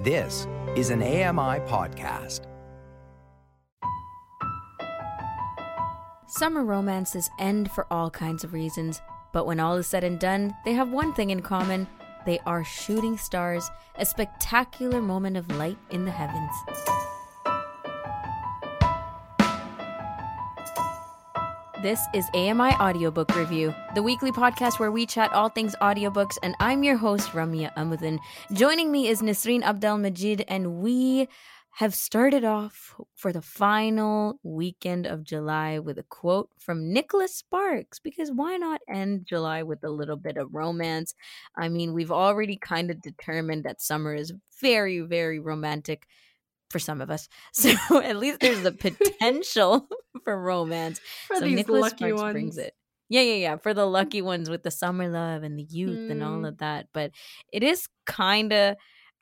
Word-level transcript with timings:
This 0.00 0.46
is 0.76 0.90
an 0.90 1.02
AMI 1.02 1.58
podcast. 1.66 2.42
Summer 6.28 6.64
romances 6.64 7.28
end 7.40 7.68
for 7.72 7.84
all 7.90 8.08
kinds 8.08 8.44
of 8.44 8.52
reasons, 8.52 9.00
but 9.32 9.44
when 9.44 9.58
all 9.58 9.74
is 9.74 9.88
said 9.88 10.04
and 10.04 10.20
done, 10.20 10.54
they 10.64 10.72
have 10.74 10.92
one 10.92 11.12
thing 11.14 11.30
in 11.30 11.42
common 11.42 11.88
they 12.26 12.38
are 12.46 12.62
shooting 12.62 13.18
stars, 13.18 13.68
a 13.96 14.06
spectacular 14.06 15.02
moment 15.02 15.36
of 15.36 15.50
light 15.56 15.78
in 15.90 16.04
the 16.04 16.12
heavens. 16.12 16.52
This 21.80 22.08
is 22.12 22.28
AMI 22.34 22.72
Audiobook 22.80 23.36
Review, 23.36 23.72
the 23.94 24.02
weekly 24.02 24.32
podcast 24.32 24.80
where 24.80 24.90
we 24.90 25.06
chat 25.06 25.32
all 25.32 25.48
things 25.48 25.76
audiobooks, 25.80 26.36
and 26.42 26.56
I'm 26.58 26.82
your 26.82 26.96
host, 26.96 27.28
Ramya 27.28 27.72
Amuddin. 27.76 28.18
Joining 28.52 28.90
me 28.90 29.06
is 29.06 29.22
Nisreen 29.22 29.62
Abdel 29.62 29.96
Majid, 29.96 30.44
and 30.48 30.80
we 30.80 31.28
have 31.74 31.94
started 31.94 32.44
off 32.44 32.96
for 33.14 33.32
the 33.32 33.40
final 33.40 34.40
weekend 34.42 35.06
of 35.06 35.22
July 35.22 35.78
with 35.78 35.98
a 35.98 36.02
quote 36.02 36.50
from 36.58 36.92
Nicholas 36.92 37.36
Sparks 37.36 38.00
because 38.00 38.32
why 38.32 38.56
not 38.56 38.80
end 38.88 39.24
July 39.24 39.62
with 39.62 39.84
a 39.84 39.90
little 39.90 40.16
bit 40.16 40.36
of 40.36 40.52
romance? 40.52 41.14
I 41.56 41.68
mean, 41.68 41.92
we've 41.92 42.10
already 42.10 42.56
kind 42.56 42.90
of 42.90 43.00
determined 43.00 43.62
that 43.62 43.80
summer 43.80 44.16
is 44.16 44.32
very, 44.60 44.98
very 44.98 45.38
romantic 45.38 46.08
for 46.70 46.78
some 46.78 47.00
of 47.00 47.10
us. 47.10 47.28
So 47.52 47.70
at 48.02 48.16
least 48.16 48.40
there's 48.40 48.62
the 48.62 48.72
potential 48.72 49.88
for 50.24 50.40
romance. 50.40 51.00
For 51.26 51.36
so 51.36 51.46
Nicholas 51.46 51.82
lucky 51.82 51.96
Sparks 51.96 52.20
ones. 52.22 52.32
brings 52.32 52.58
it. 52.58 52.74
Yeah, 53.08 53.22
yeah, 53.22 53.34
yeah. 53.34 53.56
For 53.56 53.72
the 53.72 53.86
lucky 53.86 54.20
ones 54.22 54.50
with 54.50 54.62
the 54.62 54.70
summer 54.70 55.08
love 55.08 55.42
and 55.42 55.58
the 55.58 55.62
youth 55.68 56.10
and 56.10 56.22
all 56.22 56.40
Mm. 56.40 56.48
of 56.48 56.58
that. 56.58 56.88
But 56.92 57.12
it 57.52 57.62
is 57.62 57.88
kind 58.06 58.52
of. 58.52 58.76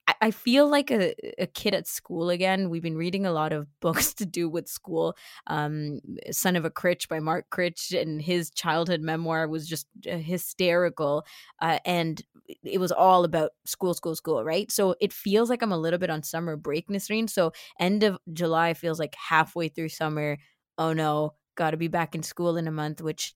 I- 0.09 0.31
feel 0.31 0.69
like 0.69 0.91
a, 0.91 1.15
a 1.43 1.47
kid 1.47 1.75
at 1.75 1.87
school 1.87 2.31
again. 2.31 2.71
We've 2.71 2.83
been 2.83 2.97
reading 2.97 3.27
a 3.27 3.33
lot 3.33 3.53
of 3.53 3.67
books 3.81 4.15
to 4.21 4.27
do 4.27 4.49
with 4.49 4.69
school. 4.69 5.17
Um, 5.47 6.01
Son 6.31 6.57
of 6.57 6.65
a 6.65 6.71
Critch 6.71 7.09
by 7.09 7.21
Mark 7.21 7.47
Critch, 7.51 7.93
and 7.93 8.21
his 8.23 8.51
childhood 8.51 9.01
memoir 9.01 9.49
was 9.49 9.67
just 9.69 9.87
uh, 10.11 10.17
hysterical. 10.17 11.25
Uh, 11.61 11.79
and 11.85 12.23
it 12.63 12.79
was 12.79 12.93
all 12.93 13.25
about 13.25 13.51
school, 13.65 13.95
school, 13.95 14.15
school, 14.15 14.45
right? 14.45 14.71
So 14.71 14.95
it 15.01 15.13
feels 15.13 15.51
like 15.51 15.63
I'm 15.63 15.73
a 15.73 15.79
little 15.79 15.99
bit 15.99 16.11
on 16.11 16.23
summer 16.23 16.57
break, 16.57 16.89
Nisreen. 16.89 17.29
So 17.29 17.53
end 17.81 18.03
of 18.05 18.19
July 18.33 18.75
feels 18.75 18.99
like 18.99 19.15
halfway 19.17 19.69
through 19.69 19.89
summer. 19.89 20.39
Oh 20.79 20.93
no, 20.93 21.35
got 21.57 21.71
to 21.73 21.77
be 21.77 21.89
back 21.89 22.15
in 22.15 22.23
school 22.23 22.57
in 22.57 22.69
a 22.69 22.73
month, 22.73 23.01
which 23.03 23.35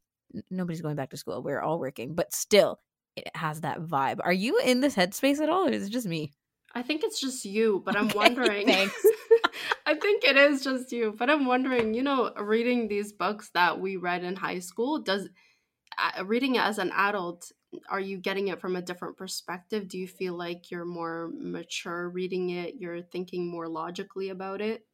nobody's 0.51 0.83
going 0.83 0.97
back 0.97 1.11
to 1.11 1.17
school. 1.17 1.43
We're 1.43 1.61
all 1.61 1.79
working, 1.79 2.15
but 2.15 2.33
still, 2.33 2.79
it 3.17 3.29
has 3.35 3.63
that 3.63 3.81
vibe. 3.83 4.19
Are 4.23 4.33
you 4.33 4.59
in 4.65 4.81
this 4.81 4.95
headspace 4.95 5.41
at 5.41 5.49
all, 5.49 5.67
or 5.67 5.71
is 5.73 5.87
it 5.87 5.91
just 5.91 6.07
me? 6.07 6.33
I 6.73 6.83
think 6.83 7.03
it's 7.03 7.21
just 7.21 7.45
you, 7.45 7.83
but 7.85 7.97
I'm 7.97 8.13
Okay, 8.13 8.13
wondering. 8.13 8.67
thanks. 8.67 9.13
I 9.87 9.95
think 9.95 10.25
it 10.25 10.37
is 10.37 10.63
just 10.63 10.93
you, 10.93 11.13
but 11.17 11.29
I'm 11.29 11.47
wondering, 11.47 11.95
you 11.95 12.03
know, 12.03 12.33
reading 12.39 12.89
these 12.89 13.13
books 13.13 13.51
that 13.55 13.81
we 13.81 13.97
read 13.97 14.23
in 14.25 14.37
high 14.37 14.61
school, 14.61 15.01
does 15.01 15.29
uh, 15.99 16.25
reading 16.25 16.57
it 16.57 16.63
as 16.63 16.79
an 16.79 16.93
adult, 16.95 17.53
are 17.89 18.01
you 18.01 18.19
getting 18.19 18.49
it 18.49 18.61
from 18.61 18.77
a 18.77 18.83
different 18.83 19.17
perspective? 19.17 19.89
Do 19.89 19.99
you 19.99 20.09
feel 20.09 20.35
like 20.35 20.71
you're 20.71 20.85
more 20.87 21.31
mature 21.35 22.09
reading 22.09 22.51
it? 22.51 22.77
You're 22.77 23.03
thinking 23.03 23.51
more 23.51 23.69
logically 23.69 24.29
about 24.31 24.61
it? 24.61 24.87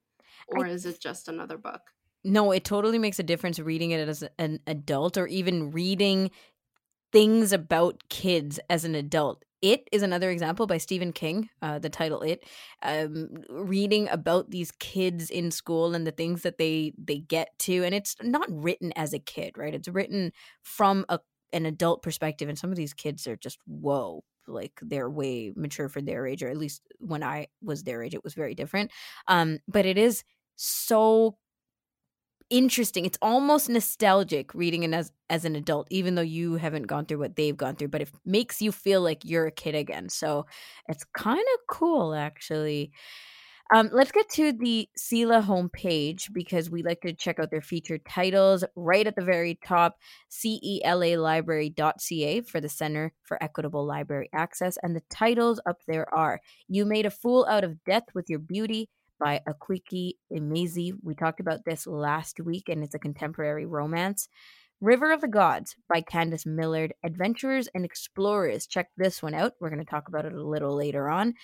I 0.54 0.58
Or 0.58 0.66
is 0.66 0.86
it 0.86 1.00
just 1.00 1.28
another 1.28 1.58
book? 1.58 1.82
No, 2.24 2.50
it 2.50 2.64
totally 2.64 2.98
makes 2.98 3.18
a 3.18 3.22
difference 3.22 3.58
reading 3.58 3.92
it 3.92 4.08
as 4.08 4.24
an 4.38 4.60
adult 4.66 5.16
or 5.16 5.26
even 5.28 5.70
reading 5.70 6.30
things 7.12 7.52
about 7.52 8.02
kids 8.10 8.60
as 8.70 8.84
an 8.84 8.94
adult. 8.96 9.45
It 9.62 9.88
is 9.90 10.02
another 10.02 10.30
example 10.30 10.66
by 10.66 10.76
Stephen 10.78 11.12
King, 11.12 11.48
uh, 11.62 11.78
the 11.78 11.88
title 11.88 12.20
It, 12.22 12.44
um, 12.82 13.28
reading 13.48 14.08
about 14.10 14.50
these 14.50 14.70
kids 14.72 15.30
in 15.30 15.50
school 15.50 15.94
and 15.94 16.06
the 16.06 16.12
things 16.12 16.42
that 16.42 16.58
they 16.58 16.92
they 16.98 17.18
get 17.18 17.58
to, 17.60 17.82
and 17.84 17.94
it's 17.94 18.16
not 18.22 18.46
written 18.50 18.92
as 18.96 19.14
a 19.14 19.18
kid, 19.18 19.56
right? 19.56 19.74
It's 19.74 19.88
written 19.88 20.32
from 20.62 21.06
a 21.08 21.20
an 21.52 21.64
adult 21.64 22.02
perspective, 22.02 22.48
and 22.48 22.58
some 22.58 22.70
of 22.70 22.76
these 22.76 22.92
kids 22.92 23.26
are 23.26 23.36
just 23.36 23.58
whoa, 23.66 24.24
like 24.46 24.78
they're 24.82 25.10
way 25.10 25.52
mature 25.56 25.88
for 25.88 26.02
their 26.02 26.26
age, 26.26 26.42
or 26.42 26.48
at 26.48 26.58
least 26.58 26.82
when 26.98 27.22
I 27.22 27.46
was 27.62 27.82
their 27.84 28.02
age, 28.02 28.14
it 28.14 28.24
was 28.24 28.34
very 28.34 28.54
different. 28.54 28.90
Um, 29.26 29.58
but 29.68 29.86
it 29.86 29.96
is 29.96 30.22
so 30.56 31.38
interesting. 32.50 33.04
It's 33.04 33.18
almost 33.22 33.68
nostalgic 33.68 34.54
reading 34.54 34.82
it 34.82 34.92
as 34.92 35.12
as 35.28 35.44
an 35.44 35.56
adult, 35.56 35.88
even 35.90 36.14
though 36.14 36.22
you 36.22 36.54
haven't 36.54 36.86
gone 36.86 37.06
through 37.06 37.18
what 37.18 37.36
they've 37.36 37.56
gone 37.56 37.76
through. 37.76 37.88
But 37.88 38.02
it 38.02 38.10
makes 38.24 38.62
you 38.62 38.72
feel 38.72 39.00
like 39.00 39.24
you're 39.24 39.46
a 39.46 39.52
kid 39.52 39.74
again. 39.74 40.08
So 40.08 40.46
it's 40.88 41.04
kind 41.14 41.44
of 41.54 41.60
cool, 41.68 42.14
actually. 42.14 42.92
Um, 43.74 43.90
let's 43.92 44.12
get 44.12 44.28
to 44.30 44.52
the 44.52 44.88
CELA 44.96 45.42
homepage 45.42 46.32
because 46.32 46.70
we 46.70 46.84
like 46.84 47.00
to 47.00 47.12
check 47.12 47.40
out 47.40 47.50
their 47.50 47.60
featured 47.60 48.02
titles 48.08 48.62
right 48.76 49.04
at 49.04 49.16
the 49.16 49.24
very 49.24 49.58
top 49.64 49.98
celalibrary.ca 50.30 52.42
for 52.42 52.60
the 52.60 52.68
Center 52.68 53.12
for 53.24 53.42
Equitable 53.42 53.84
Library 53.84 54.30
Access. 54.32 54.78
And 54.84 54.94
the 54.94 55.02
titles 55.10 55.58
up 55.66 55.78
there 55.88 56.08
are 56.14 56.40
You 56.68 56.84
Made 56.84 57.06
a 57.06 57.10
Fool 57.10 57.44
Out 57.50 57.64
of 57.64 57.82
Death 57.82 58.04
with 58.14 58.30
Your 58.30 58.38
Beauty 58.38 58.88
by 59.18 59.40
Akwaeke 59.48 60.12
Emezi. 60.32 60.92
We 61.02 61.16
talked 61.16 61.40
about 61.40 61.64
this 61.64 61.88
last 61.88 62.38
week, 62.40 62.68
and 62.68 62.84
it's 62.84 62.94
a 62.94 63.00
contemporary 63.00 63.66
romance. 63.66 64.28
River 64.80 65.10
of 65.10 65.22
the 65.22 65.28
Gods 65.28 65.74
by 65.88 66.02
Candice 66.02 66.44
Millard. 66.44 66.92
Adventurers 67.02 67.66
and 67.74 67.84
Explorers. 67.84 68.66
Check 68.66 68.88
this 68.96 69.22
one 69.22 69.32
out. 69.32 69.54
We're 69.58 69.70
going 69.70 69.84
to 69.84 69.90
talk 69.90 70.08
about 70.08 70.26
it 70.26 70.34
a 70.34 70.46
little 70.46 70.76
later 70.76 71.08
on. 71.08 71.34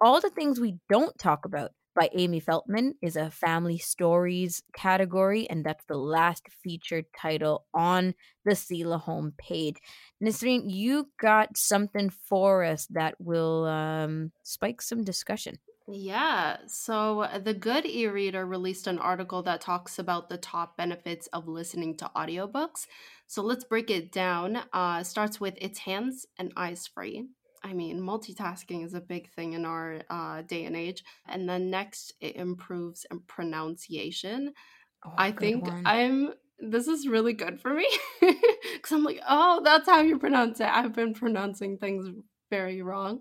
All 0.00 0.20
the 0.20 0.30
Things 0.30 0.58
We 0.58 0.76
Don't 0.88 1.16
Talk 1.18 1.44
About 1.44 1.72
by 1.94 2.08
Amy 2.14 2.40
Feltman 2.40 2.92
is 3.02 3.16
a 3.16 3.30
family 3.30 3.76
stories 3.76 4.62
category, 4.74 5.48
and 5.50 5.62
that's 5.62 5.84
the 5.88 5.98
last 5.98 6.44
featured 6.62 7.04
title 7.14 7.66
on 7.74 8.14
the 8.46 8.52
CELA 8.52 9.04
homepage. 9.04 9.76
Nisreen, 10.24 10.62
you 10.66 11.10
got 11.20 11.58
something 11.58 12.08
for 12.08 12.64
us 12.64 12.86
that 12.90 13.14
will 13.18 13.66
um, 13.66 14.32
spike 14.42 14.80
some 14.80 15.04
discussion. 15.04 15.58
Yeah. 15.92 16.58
So 16.68 17.22
uh, 17.22 17.38
the 17.38 17.54
Good 17.54 17.84
e-reader 17.84 18.46
released 18.46 18.86
an 18.86 18.98
article 18.98 19.42
that 19.42 19.60
talks 19.60 19.98
about 19.98 20.28
the 20.28 20.36
top 20.38 20.76
benefits 20.76 21.26
of 21.28 21.48
listening 21.48 21.96
to 21.96 22.10
audiobooks. 22.14 22.86
So 23.26 23.42
let's 23.42 23.64
break 23.64 23.90
it 23.90 24.12
down. 24.12 24.60
Uh, 24.72 25.02
starts 25.02 25.40
with 25.40 25.54
it's 25.60 25.80
hands 25.80 26.26
and 26.38 26.52
eyes 26.56 26.86
free. 26.86 27.26
I 27.64 27.72
mean, 27.72 28.00
multitasking 28.00 28.84
is 28.84 28.94
a 28.94 29.00
big 29.00 29.30
thing 29.32 29.54
in 29.54 29.64
our 29.64 30.02
uh, 30.08 30.42
day 30.42 30.64
and 30.64 30.76
age. 30.76 31.02
And 31.26 31.48
then 31.48 31.70
next, 31.70 32.14
it 32.20 32.36
improves 32.36 33.04
in 33.10 33.20
pronunciation. 33.20 34.54
I 35.18 35.32
think 35.32 35.68
I'm. 35.84 36.34
This 36.58 36.88
is 36.88 37.08
really 37.08 37.32
good 37.32 37.58
for 37.58 37.72
me 37.72 37.88
because 38.20 38.92
I'm 38.92 39.02
like, 39.02 39.20
oh, 39.26 39.62
that's 39.64 39.88
how 39.88 40.02
you 40.02 40.18
pronounce 40.18 40.60
it. 40.60 40.68
I've 40.68 40.94
been 40.94 41.14
pronouncing 41.14 41.78
things 41.78 42.06
very 42.50 42.82
wrong. 42.82 43.20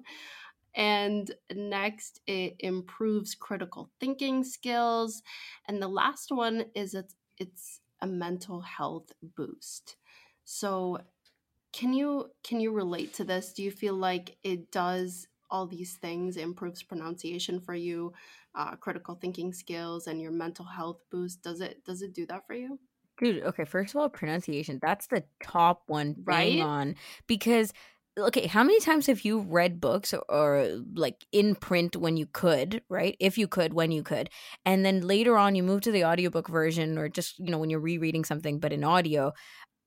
And 0.76 1.32
next, 1.54 2.22
it 2.28 2.56
improves 2.60 3.36
critical 3.36 3.90
thinking 4.00 4.44
skills. 4.44 5.22
And 5.68 5.82
the 5.82 5.88
last 5.88 6.32
one 6.32 6.66
is 6.76 6.94
it's 6.94 7.16
it's 7.38 7.80
a 8.02 8.08
mental 8.08 8.62
health 8.62 9.12
boost. 9.36 9.96
So, 10.46 11.00
can 11.74 11.94
you 11.94 12.32
can 12.44 12.60
you 12.60 12.72
relate 12.72 13.14
to 13.16 13.24
this? 13.24 13.54
Do 13.54 13.64
you 13.64 13.72
feel 13.72 13.96
like 13.96 14.38
it 14.44 14.72
does 14.72 15.28
all 15.52 15.66
these 15.66 15.96
things, 15.96 16.38
improves 16.38 16.84
pronunciation 16.84 17.60
for 17.60 17.74
you, 17.74 18.14
uh, 18.56 18.76
critical 18.76 19.16
thinking 19.16 19.52
skills, 19.54 20.08
and 20.08 20.22
your 20.22 20.32
mental 20.32 20.66
health 20.66 21.02
boost? 21.12 21.42
Does 21.42 21.62
it 21.62 21.84
does 21.86 22.02
it 22.02 22.14
do 22.14 22.26
that 22.28 22.46
for 22.48 22.54
you? 22.54 22.80
Dude, 23.18 23.44
okay, 23.44 23.66
first 23.66 23.94
of 23.94 24.00
all, 24.02 24.10
pronunciation. 24.10 24.80
That's 24.82 25.08
the 25.08 25.24
top 25.44 25.84
one 25.88 26.16
Right? 26.24 26.60
on. 26.62 26.96
Because 27.28 27.74
okay, 28.28 28.48
how 28.48 28.64
many 28.64 28.80
times 28.80 29.08
have 29.08 29.22
you 29.22 29.40
read 29.40 29.82
books 29.82 30.14
or, 30.14 30.24
or 30.30 30.82
like 30.94 31.26
in 31.32 31.56
print 31.56 31.96
when 31.96 32.18
you 32.18 32.28
could, 32.32 32.82
right? 32.90 33.16
If 33.20 33.38
you 33.38 33.48
could, 33.48 33.74
when 33.74 33.92
you 33.92 34.04
could. 34.04 34.30
And 34.66 34.86
then 34.86 35.02
later 35.02 35.38
on 35.38 35.56
you 35.56 35.64
move 35.64 35.82
to 35.82 35.92
the 35.92 36.06
audiobook 36.06 36.48
version 36.48 36.98
or 36.98 37.10
just, 37.10 37.40
you 37.40 37.50
know, 37.50 37.58
when 37.58 37.70
you're 37.70 37.80
rereading 37.80 38.26
something 38.26 38.60
but 38.60 38.74
in 38.74 38.84
audio, 38.84 39.34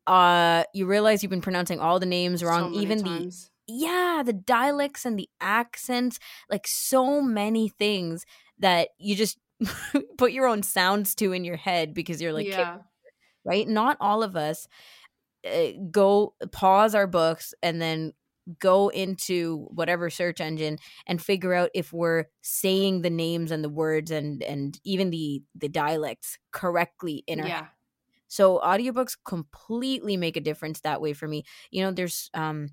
uh 0.07 0.65
you 0.75 0.85
realize 0.85 1.23
you've 1.23 1.31
been 1.31 1.41
pronouncing 1.41 1.79
all 1.79 2.01
the 2.01 2.07
names 2.07 2.43
wrong, 2.43 2.75
So 2.75 2.81
even 2.81 2.99
the 2.99 3.33
yeah, 3.69 4.23
the 4.25 4.33
dialects 4.33 5.05
and 5.05 5.19
the 5.19 5.29
accents, 5.41 6.19
like 6.51 6.67
so 6.67 7.21
many 7.21 7.69
things 7.69 8.25
that 8.59 8.89
you 8.99 9.15
just 9.15 9.39
put 10.19 10.33
your 10.33 10.47
own 10.47 10.63
sounds 10.63 11.15
to 11.17 11.33
in 11.33 11.45
your 11.45 11.57
head 11.57 11.95
because 11.95 12.21
you're 12.21 12.33
like, 12.33 12.49
yeah. 12.49 12.79
right? 13.45 13.69
Not 13.69 13.97
all 14.01 14.23
of 14.23 14.37
us 14.37 14.67
uh, 15.47 15.73
go 15.91 16.35
pause 16.51 16.95
our 16.95 17.07
books 17.07 17.55
and 17.63 17.81
then 17.81 18.13
go 18.59 18.89
into 18.89 19.69
whatever 19.71 20.11
search 20.11 20.41
engine 20.41 20.79
and 21.07 21.23
figure 21.23 21.55
out 21.55 21.71
if 21.75 21.93
we're 21.93 22.25
saying 22.41 23.03
the 23.03 23.11
names 23.11 23.51
and 23.51 23.63
the 23.63 23.69
words 23.69 24.11
and 24.11 24.43
and 24.43 24.81
even 24.85 25.11
the 25.11 25.43
the 25.55 25.69
dialects 25.69 26.39
correctly 26.51 27.23
in 27.27 27.41
our 27.41 27.47
yeah. 27.47 27.67
so 28.29 28.59
audiobooks 28.59 29.17
completely 29.25 30.17
make 30.17 30.37
a 30.37 30.41
difference 30.41 30.81
that 30.81 31.01
way 31.01 31.13
for 31.13 31.29
me. 31.29 31.45
You 31.71 31.83
know, 31.83 31.93
there's 31.93 32.31
um 32.35 32.71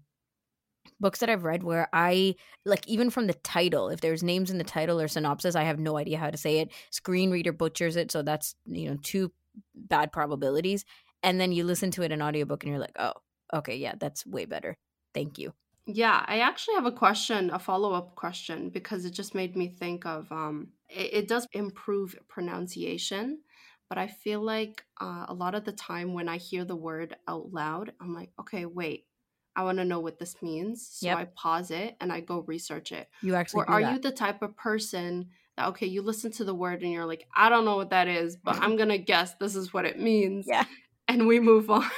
books 1.00 1.20
that 1.20 1.30
I've 1.30 1.44
read 1.44 1.64
where 1.64 1.88
I 1.94 2.36
like 2.66 2.88
even 2.88 3.10
from 3.10 3.28
the 3.28 3.34
title, 3.34 3.90
if 3.90 4.02
there's 4.02 4.24
names 4.24 4.52
in 4.52 4.58
the 4.58 4.64
title 4.64 5.00
or 5.00 5.08
synopsis, 5.08 5.56
I 5.56 5.64
have 5.64 5.80
no 5.80 5.98
idea 5.98 6.18
how 6.18 6.30
to 6.30 6.38
say 6.38 6.60
it. 6.60 6.72
Screen 6.90 7.32
reader 7.32 7.54
butchers 7.54 7.96
it, 7.96 8.12
so 8.12 8.22
that's 8.22 8.56
you 8.66 8.90
know 8.90 8.98
two 9.02 9.32
bad 9.76 10.12
probabilities. 10.12 10.86
And 11.22 11.40
then 11.40 11.52
you 11.52 11.64
listen 11.64 11.92
to 11.92 12.04
it 12.04 12.12
in 12.12 12.22
audiobook 12.22 12.64
and 12.64 12.72
you're 12.72 12.80
like, 12.80 12.96
oh, 12.98 13.14
okay, 13.54 13.76
yeah, 13.76 13.96
that's 14.00 14.26
way 14.26 14.46
better. 14.46 14.78
Thank 15.20 15.38
you. 15.38 15.54
Yeah, 15.86 16.24
I 16.28 16.40
actually 16.40 16.76
have 16.76 16.86
a 16.86 16.92
question, 16.92 17.50
a 17.50 17.60
follow 17.60 17.94
up 17.94 18.16
question, 18.16 18.70
because 18.70 19.06
it 19.06 19.12
just 19.12 19.34
made 19.34 19.58
me 19.58 19.68
think 19.68 20.06
of 20.06 20.32
um, 20.32 20.70
it, 20.88 21.14
it 21.14 21.28
does 21.28 21.48
improve 21.52 22.16
pronunciation, 22.28 23.40
but 23.90 23.98
I 23.98 24.08
feel 24.08 24.42
like 24.42 24.84
uh, 25.02 25.26
a 25.28 25.34
lot 25.34 25.56
of 25.56 25.66
the 25.66 25.72
time 25.72 26.14
when 26.14 26.30
I 26.30 26.38
hear 26.38 26.64
the 26.64 26.76
word 26.76 27.16
out 27.28 27.52
loud, 27.52 27.92
I'm 28.00 28.14
like, 28.14 28.30
okay, 28.40 28.66
wait, 28.66 29.08
I 29.56 29.64
want 29.64 29.80
to 29.80 29.86
know 29.86 30.00
what 30.00 30.20
this 30.20 30.36
means. 30.42 30.88
So 30.90 31.08
yep. 31.08 31.18
I 31.18 31.26
pause 31.26 31.72
it 31.72 31.98
and 32.00 32.14
I 32.14 32.22
go 32.22 32.46
research 32.48 32.92
it. 32.92 33.10
You 33.22 33.36
actually, 33.36 33.62
or 33.62 33.70
are 33.70 33.82
that. 33.82 33.94
you 33.94 34.00
the 34.00 34.12
type 34.12 34.42
of 34.42 34.56
person 34.56 35.30
that 35.58 35.70
okay, 35.70 35.88
you 35.88 36.04
listen 36.04 36.32
to 36.34 36.46
the 36.46 36.56
word 36.56 36.84
and 36.84 36.94
you're 36.94 37.06
like, 37.06 37.26
I 37.36 37.50
don't 37.50 37.66
know 37.66 37.76
what 37.78 37.90
that 37.90 38.08
is, 38.08 38.38
but 38.38 38.58
I'm 38.62 38.78
gonna 38.78 39.00
guess 39.00 39.34
this 39.36 39.56
is 39.56 39.74
what 39.74 39.86
it 39.86 40.00
means. 40.00 40.46
Yeah, 40.48 40.66
and 41.08 41.28
we 41.28 41.40
move 41.40 41.70
on. 41.72 41.90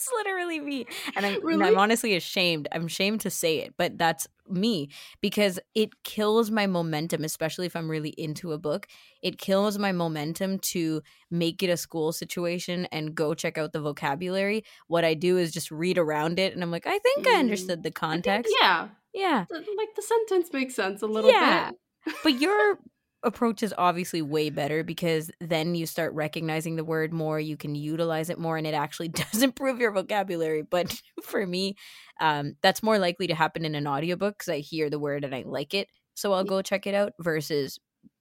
That's 0.00 0.12
literally 0.14 0.60
me. 0.60 0.86
And 1.14 1.26
I'm, 1.26 1.44
really? 1.44 1.54
and 1.54 1.64
I'm 1.64 1.78
honestly 1.78 2.14
ashamed. 2.14 2.68
I'm 2.72 2.86
ashamed 2.86 3.20
to 3.22 3.30
say 3.30 3.58
it, 3.58 3.74
but 3.76 3.98
that's 3.98 4.26
me 4.48 4.88
because 5.20 5.60
it 5.74 6.02
kills 6.02 6.50
my 6.50 6.66
momentum, 6.66 7.24
especially 7.24 7.66
if 7.66 7.76
I'm 7.76 7.90
really 7.90 8.10
into 8.10 8.52
a 8.52 8.58
book. 8.58 8.86
It 9.22 9.38
kills 9.38 9.78
my 9.78 9.92
momentum 9.92 10.58
to 10.58 11.02
make 11.30 11.62
it 11.62 11.70
a 11.70 11.76
school 11.76 12.12
situation 12.12 12.86
and 12.90 13.14
go 13.14 13.34
check 13.34 13.58
out 13.58 13.72
the 13.72 13.80
vocabulary. 13.80 14.64
What 14.86 15.04
I 15.04 15.14
do 15.14 15.36
is 15.36 15.52
just 15.52 15.70
read 15.70 15.98
around 15.98 16.38
it 16.38 16.54
and 16.54 16.62
I'm 16.62 16.70
like, 16.70 16.86
I 16.86 16.98
think 16.98 17.26
mm. 17.26 17.34
I 17.34 17.38
understood 17.38 17.82
the 17.82 17.90
context. 17.90 18.52
yeah. 18.60 18.88
Yeah. 19.12 19.44
Like 19.50 19.94
the 19.96 20.02
sentence 20.02 20.52
makes 20.52 20.74
sense 20.74 21.02
a 21.02 21.06
little 21.06 21.30
yeah. 21.30 21.70
bit. 22.04 22.14
but 22.22 22.32
you're 22.40 22.78
approach 23.22 23.62
is 23.62 23.74
obviously 23.76 24.22
way 24.22 24.50
better 24.50 24.82
because 24.82 25.30
then 25.40 25.74
you 25.74 25.86
start 25.86 26.14
recognizing 26.14 26.76
the 26.76 26.84
word 26.84 27.12
more 27.12 27.38
you 27.38 27.56
can 27.56 27.74
utilize 27.74 28.30
it 28.30 28.38
more 28.38 28.56
and 28.56 28.66
it 28.66 28.74
actually 28.74 29.08
does 29.32 29.42
improve 29.42 29.78
your 29.78 29.92
vocabulary. 29.92 30.62
But 30.62 31.00
for 31.22 31.46
me 31.46 31.76
um, 32.20 32.56
that's 32.62 32.82
more 32.82 32.98
likely 32.98 33.26
to 33.26 33.34
happen 33.34 33.64
in 33.64 33.74
an 33.74 33.86
audiobook 33.86 34.38
because 34.38 34.52
i 34.52 34.58
hear 34.58 34.90
the 34.90 34.98
word 34.98 35.24
and 35.24 35.34
i 35.34 35.42
like 35.46 35.74
it 35.74 35.88
so 36.14 36.32
i'll 36.32 36.44
go 36.44 36.62
check 36.62 36.86
it 36.86 36.94
out 36.94 37.12
versus 37.20 37.78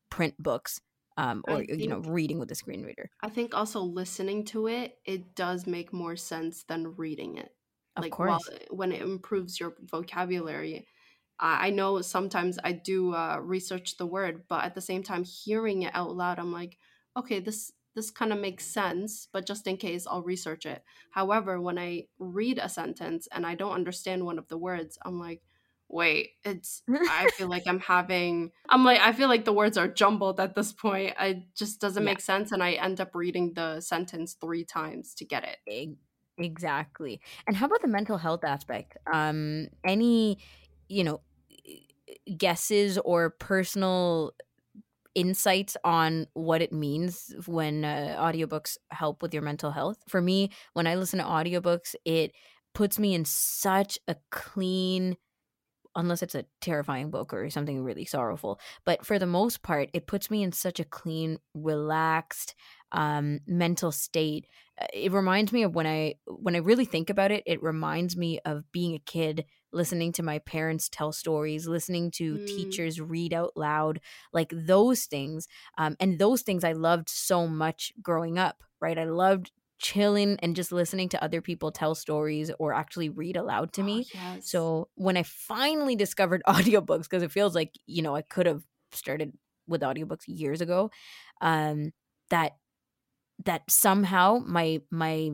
print 0.10 0.36
books 0.38 0.80
um, 1.18 1.44
or 1.48 1.57
think, 1.57 1.80
you 1.80 1.88
know 1.88 2.00
reading 2.00 2.40
with 2.40 2.52
a 2.52 2.56
screen 2.56 2.84
reader 2.84 3.10
i 3.22 3.30
think 3.30 3.54
also 3.54 3.81
listening 3.81 4.45
to 4.45 4.68
it 4.68 4.98
it 5.06 5.36
does 5.36 5.66
make 5.68 5.92
more 5.92 6.16
sense 6.16 6.63
than 6.63 6.95
reading 6.95 7.38
it. 7.38 7.52
Of 7.95 8.04
like 8.04 8.12
course. 8.12 8.30
While, 8.30 8.60
when 8.69 8.92
it 8.92 9.02
improves 9.02 9.60
your 9.60 9.74
vocabulary 9.81 10.88
I 11.39 11.69
know 11.69 12.01
sometimes 12.01 12.59
I 12.63 12.74
do 12.74 13.13
uh, 13.13 13.39
research 13.41 13.97
the 13.97 14.06
word, 14.06 14.44
but 14.50 14.65
at 14.65 14.75
the 14.75 14.81
same 14.81 15.03
time, 15.03 15.24
hearing 15.24 15.83
it 15.83 15.91
out 15.95 16.15
loud, 16.15 16.38
I'm 16.38 16.51
like, 16.51 16.77
okay, 17.15 17.39
this 17.39 17.71
this 17.95 18.12
kind 18.12 18.31
of 18.31 18.39
makes 18.39 18.65
sense, 18.65 19.27
but 19.33 19.45
just 19.45 19.68
in 19.68 19.77
case, 19.77 20.06
I'll 20.07 20.21
research 20.21 20.65
it. 20.65 20.83
However, 21.12 21.59
when 21.59 21.77
I 21.80 22.06
read 22.19 22.59
a 22.59 22.69
sentence 22.69 23.27
and 23.31 23.45
I 23.45 23.56
don't 23.56 23.74
understand 23.74 24.25
one 24.25 24.38
of 24.38 24.47
the 24.47 24.57
words, 24.57 24.97
I'm 25.03 25.19
like, 25.19 25.41
wait, 25.89 26.31
it's. 26.45 26.83
I 26.88 27.30
feel 27.31 27.47
like 27.47 27.68
I'm 27.68 27.80
having. 27.80 28.51
I'm 28.69 28.85
like, 28.85 29.01
I 29.01 29.12
feel 29.12 29.27
like 29.27 29.45
the 29.45 29.53
words 29.53 29.77
are 29.77 29.88
jumbled 29.88 30.39
at 30.39 30.56
this 30.56 30.71
point. 30.71 31.15
It 31.19 31.56
just 31.56 31.81
doesn't 31.81 32.03
yeah. 32.03 32.12
make 32.12 32.21
sense, 32.21 32.51
and 32.51 32.63
I 32.63 32.74
end 32.74 33.01
up 33.01 33.15
reading 33.15 33.53
the 33.53 33.81
sentence 33.81 34.35
three 34.39 34.63
times 34.63 35.13
to 35.15 35.25
get 35.25 35.44
it. 35.44 35.57
Exactly. 36.38 37.19
And 37.47 37.56
how 37.57 37.65
about 37.65 37.81
the 37.81 37.88
mental 37.88 38.18
health 38.18 38.44
aspect? 38.45 38.97
Um, 39.12 39.68
any, 39.83 40.38
you 40.88 41.03
know, 41.03 41.21
guesses 42.38 42.98
or 43.00 43.31
personal 43.31 44.34
insights 45.16 45.76
on 45.84 46.28
what 46.34 46.62
it 46.62 46.72
means 46.72 47.34
when 47.46 47.84
uh, 47.84 48.16
audiobooks 48.20 48.78
help 48.92 49.22
with 49.22 49.34
your 49.34 49.44
mental 49.44 49.72
health. 49.72 49.98
For 50.08 50.22
me, 50.22 50.52
when 50.74 50.88
I 50.88 50.96
listen 50.96 51.20
to 51.20 51.26
audiobooks, 51.26 51.96
it 52.06 52.31
puts 52.74 53.00
me 53.00 53.14
in 53.14 53.26
such 53.26 53.98
a 54.08 54.16
clean 54.31 55.18
unless 55.96 56.22
it's 56.22 56.36
a 56.36 56.46
terrifying 56.62 57.10
book 57.10 57.34
or 57.34 57.50
something 57.50 57.84
really 57.84 58.06
sorrowful. 58.06 58.60
But 58.86 59.06
for 59.06 59.20
the 59.20 59.26
most 59.26 59.64
part, 59.64 59.90
it 59.94 60.08
puts 60.08 60.30
me 60.30 60.44
in 60.44 60.52
such 60.52 60.80
a 60.80 60.86
clean, 60.86 61.40
relaxed 61.54 62.56
um, 62.92 63.40
mental 63.48 63.92
state. 63.92 64.46
Uh, 64.80 64.86
it 64.94 65.12
reminds 65.12 65.52
me 65.52 65.64
of 65.64 65.76
when 65.76 65.88
I 65.88 66.16
when 66.26 66.56
I 66.56 66.60
really 66.60 66.86
think 66.86 67.10
about 67.10 67.31
it. 67.31 67.44
It 67.46 67.62
reminds 67.62 68.16
me 68.16 68.40
of 68.46 68.72
being 68.72 68.96
a 68.96 69.00
kid 69.00 69.46
listening 69.71 70.12
to 70.13 70.24
my 70.24 70.39
parents 70.39 70.89
tell 70.89 71.12
stories, 71.12 71.68
listening 71.68 72.12
to 72.12 72.38
mm. 72.38 72.48
teachers 72.48 73.00
read 73.00 73.33
out 73.33 73.51
loud, 73.56 74.00
like 74.33 74.51
those 74.54 75.06
things. 75.06 75.48
Um, 75.77 75.95
and 76.00 76.19
those 76.19 76.42
things 76.42 76.63
I 76.63 76.74
loved 76.74 77.10
so 77.10 77.48
much 77.48 77.92
growing 78.01 78.38
up, 78.38 78.63
right? 78.81 78.98
I 78.98 79.06
loved 79.06 79.51
chilling 79.80 80.38
and 80.42 80.56
just 80.56 80.71
listening 80.71 81.10
to 81.10 81.24
other 81.24 81.42
people 81.42 81.71
tell 81.71 81.95
stories 81.95 82.51
or 82.60 82.74
actually 82.74 83.10
read 83.10 83.38
aloud 83.38 83.71
to 83.74 83.83
me. 83.83 84.06
Oh, 84.07 84.19
yes. 84.36 84.50
So 84.50 84.89
when 84.95 85.18
I 85.18 85.24
finally 85.24 85.95
discovered 85.95 86.44
audiobooks, 86.48 87.04
because 87.04 87.24
it 87.24 87.31
feels 87.31 87.56
like, 87.56 87.74
you 87.86 88.01
know, 88.01 88.16
I 88.16 88.21
could 88.21 88.45
have 88.45 88.63
started 88.92 89.33
with 89.68 89.81
audiobooks 89.81 90.24
years 90.27 90.62
ago, 90.62 90.92
um, 91.42 91.92
that 92.30 92.54
that 93.45 93.62
somehow 93.69 94.39
my 94.45 94.81
my 94.92 95.31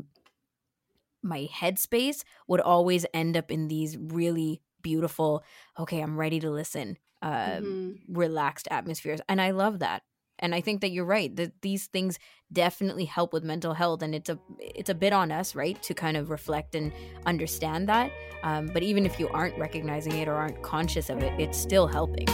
my 1.25 1.49
headspace 1.51 2.23
would 2.47 2.61
always 2.61 3.05
end 3.13 3.35
up 3.35 3.51
in 3.51 3.67
these 3.67 3.97
really 3.97 4.61
beautiful 4.81 5.43
okay 5.79 5.99
i'm 5.99 6.17
ready 6.17 6.39
to 6.39 6.49
listen 6.49 6.97
uh 7.21 7.57
mm-hmm. 7.57 7.91
relaxed 8.07 8.67
atmospheres 8.69 9.19
and 9.27 9.41
i 9.41 9.51
love 9.51 9.79
that 9.79 10.03
and 10.37 10.53
i 10.53 10.61
think 10.61 10.81
that 10.81 10.91
you're 10.91 11.05
right 11.05 11.35
that 11.35 11.51
these 11.61 11.87
things 11.87 12.19
definitely 12.53 13.05
help 13.05 13.33
with 13.33 13.43
mental 13.43 13.73
health 13.73 14.03
and 14.03 14.13
it's 14.13 14.29
a 14.29 14.37
it's 14.59 14.89
a 14.89 14.95
bit 14.95 15.11
on 15.11 15.31
us 15.31 15.55
right 15.55 15.81
to 15.81 15.95
kind 15.95 16.15
of 16.15 16.29
reflect 16.29 16.75
and 16.75 16.93
understand 17.25 17.89
that 17.89 18.11
um, 18.43 18.67
but 18.67 18.83
even 18.83 19.05
if 19.05 19.19
you 19.19 19.27
aren't 19.29 19.57
recognizing 19.57 20.13
it 20.13 20.27
or 20.27 20.35
aren't 20.35 20.61
conscious 20.61 21.09
of 21.09 21.23
it 21.23 21.33
it's 21.39 21.57
still 21.57 21.87
helping 21.87 22.27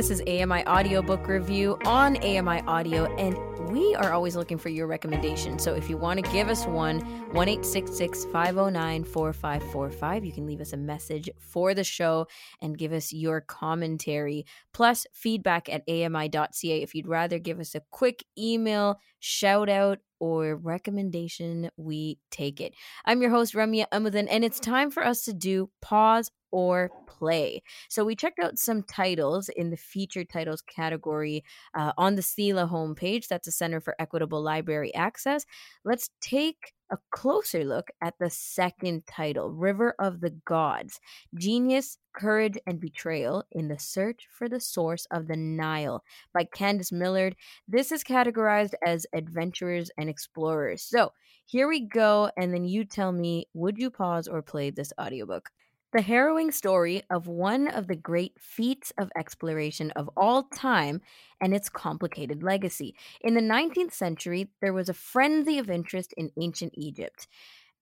This 0.00 0.08
is 0.08 0.22
AMI 0.22 0.66
Audiobook 0.66 1.28
Review 1.28 1.76
on 1.84 2.16
AMI 2.16 2.62
Audio, 2.62 3.04
and 3.16 3.36
we 3.68 3.94
are 3.96 4.14
always 4.14 4.34
looking 4.34 4.56
for 4.56 4.70
your 4.70 4.86
recommendations. 4.86 5.62
So 5.62 5.74
if 5.74 5.90
you 5.90 5.98
want 5.98 6.24
to 6.24 6.32
give 6.32 6.48
us 6.48 6.64
one, 6.64 7.00
1 7.34 7.62
509 7.62 9.04
4545. 9.04 10.24
You 10.24 10.32
can 10.32 10.46
leave 10.46 10.62
us 10.62 10.72
a 10.72 10.78
message 10.78 11.28
for 11.38 11.74
the 11.74 11.84
show 11.84 12.28
and 12.62 12.78
give 12.78 12.94
us 12.94 13.12
your 13.12 13.42
commentary, 13.42 14.46
plus 14.72 15.06
feedback 15.12 15.68
at 15.68 15.82
ami.ca. 15.86 16.80
If 16.80 16.94
you'd 16.94 17.06
rather 17.06 17.38
give 17.38 17.60
us 17.60 17.74
a 17.74 17.82
quick 17.90 18.24
email, 18.38 18.98
shout 19.18 19.68
out, 19.68 19.98
or 20.18 20.56
recommendation, 20.56 21.70
we 21.76 22.18
take 22.30 22.62
it. 22.62 22.72
I'm 23.04 23.20
your 23.20 23.30
host, 23.30 23.52
Ramya 23.52 23.84
Amudan, 23.92 24.28
and 24.30 24.46
it's 24.46 24.60
time 24.60 24.90
for 24.90 25.04
us 25.04 25.26
to 25.26 25.34
do 25.34 25.68
Pause 25.82 26.30
or 26.50 26.90
play. 27.06 27.62
So 27.88 28.04
we 28.04 28.16
checked 28.16 28.40
out 28.40 28.58
some 28.58 28.82
titles 28.82 29.48
in 29.48 29.70
the 29.70 29.76
featured 29.76 30.28
titles 30.28 30.62
category 30.62 31.44
uh, 31.74 31.92
on 31.96 32.16
the 32.16 32.22
CELA 32.22 32.70
homepage. 32.70 33.28
That's 33.28 33.46
the 33.46 33.52
Center 33.52 33.80
for 33.80 33.94
Equitable 33.98 34.42
Library 34.42 34.94
Access. 34.94 35.44
Let's 35.84 36.10
take 36.20 36.74
a 36.90 36.98
closer 37.10 37.64
look 37.64 37.88
at 38.02 38.14
the 38.18 38.30
second 38.30 39.06
title, 39.06 39.50
River 39.50 39.94
of 39.98 40.20
the 40.20 40.30
Gods 40.44 41.00
Genius, 41.34 41.98
Courage, 42.14 42.58
and 42.66 42.80
Betrayal 42.80 43.44
in 43.52 43.68
the 43.68 43.78
Search 43.78 44.26
for 44.30 44.48
the 44.48 44.60
Source 44.60 45.06
of 45.10 45.28
the 45.28 45.36
Nile 45.36 46.02
by 46.34 46.44
Candice 46.44 46.92
Millard. 46.92 47.36
This 47.68 47.92
is 47.92 48.02
categorized 48.02 48.74
as 48.84 49.06
adventurers 49.14 49.90
and 49.96 50.08
explorers. 50.08 50.82
So 50.82 51.12
here 51.46 51.68
we 51.68 51.80
go, 51.80 52.30
and 52.36 52.52
then 52.52 52.64
you 52.64 52.84
tell 52.84 53.12
me 53.12 53.46
would 53.54 53.78
you 53.78 53.90
pause 53.90 54.28
or 54.28 54.42
play 54.42 54.70
this 54.70 54.92
audiobook? 55.00 55.50
The 55.92 56.02
harrowing 56.02 56.52
story 56.52 57.02
of 57.10 57.26
one 57.26 57.66
of 57.66 57.88
the 57.88 57.96
great 57.96 58.34
feats 58.38 58.92
of 58.96 59.10
exploration 59.16 59.90
of 59.92 60.08
all 60.16 60.44
time 60.44 61.00
and 61.40 61.52
its 61.52 61.68
complicated 61.68 62.44
legacy. 62.44 62.94
In 63.20 63.34
the 63.34 63.40
19th 63.40 63.92
century, 63.92 64.50
there 64.60 64.72
was 64.72 64.88
a 64.88 64.94
frenzy 64.94 65.58
of 65.58 65.68
interest 65.68 66.14
in 66.16 66.30
ancient 66.40 66.74
Egypt. 66.76 67.26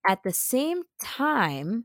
At 0.08 0.22
the 0.22 0.32
same 0.32 0.84
time, 0.98 1.84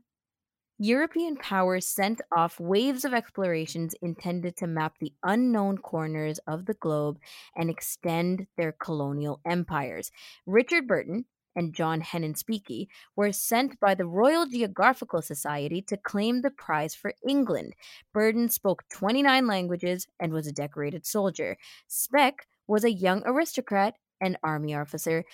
European 0.78 1.36
powers 1.36 1.86
sent 1.86 2.20
off 2.34 2.58
waves 2.58 3.04
of 3.04 3.14
explorations 3.14 3.94
intended 4.02 4.56
to 4.56 4.66
map 4.66 4.94
the 4.98 5.12
unknown 5.22 5.78
corners 5.78 6.40
of 6.46 6.64
the 6.64 6.74
globe 6.74 7.18
and 7.54 7.68
extend 7.68 8.46
their 8.56 8.72
colonial 8.72 9.40
empires. 9.44 10.10
Richard 10.46 10.88
Burton, 10.88 11.26
and 11.56 11.74
John 11.74 12.00
Hanning 12.00 12.34
Speke 12.34 12.88
were 13.16 13.32
sent 13.32 13.78
by 13.80 13.94
the 13.94 14.06
Royal 14.06 14.46
Geographical 14.46 15.22
Society 15.22 15.82
to 15.82 15.96
claim 15.96 16.42
the 16.42 16.50
prize 16.50 16.94
for 16.94 17.14
England. 17.26 17.74
Burton 18.12 18.48
spoke 18.48 18.84
29 18.90 19.46
languages 19.46 20.06
and 20.20 20.32
was 20.32 20.46
a 20.46 20.52
decorated 20.52 21.06
soldier. 21.06 21.56
Speke 21.86 22.46
was 22.66 22.84
a 22.84 22.92
young 22.92 23.22
aristocrat 23.26 23.94
an 24.20 24.36
army 24.42 24.74
officer 24.74 25.24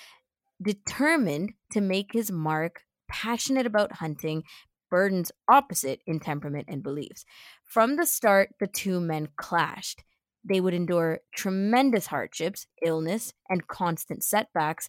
determined 0.60 1.52
to 1.72 1.80
make 1.80 2.12
his 2.12 2.30
mark, 2.30 2.82
passionate 3.08 3.66
about 3.66 3.92
hunting, 3.92 4.42
Burton's 4.90 5.32
opposite 5.48 6.00
in 6.06 6.20
temperament 6.20 6.66
and 6.68 6.82
beliefs. 6.82 7.24
From 7.64 7.96
the 7.96 8.06
start, 8.06 8.50
the 8.58 8.66
two 8.66 9.00
men 9.00 9.28
clashed. 9.36 10.02
They 10.44 10.60
would 10.60 10.74
endure 10.74 11.20
tremendous 11.34 12.06
hardships, 12.06 12.66
illness, 12.84 13.32
and 13.48 13.68
constant 13.68 14.24
setbacks. 14.24 14.88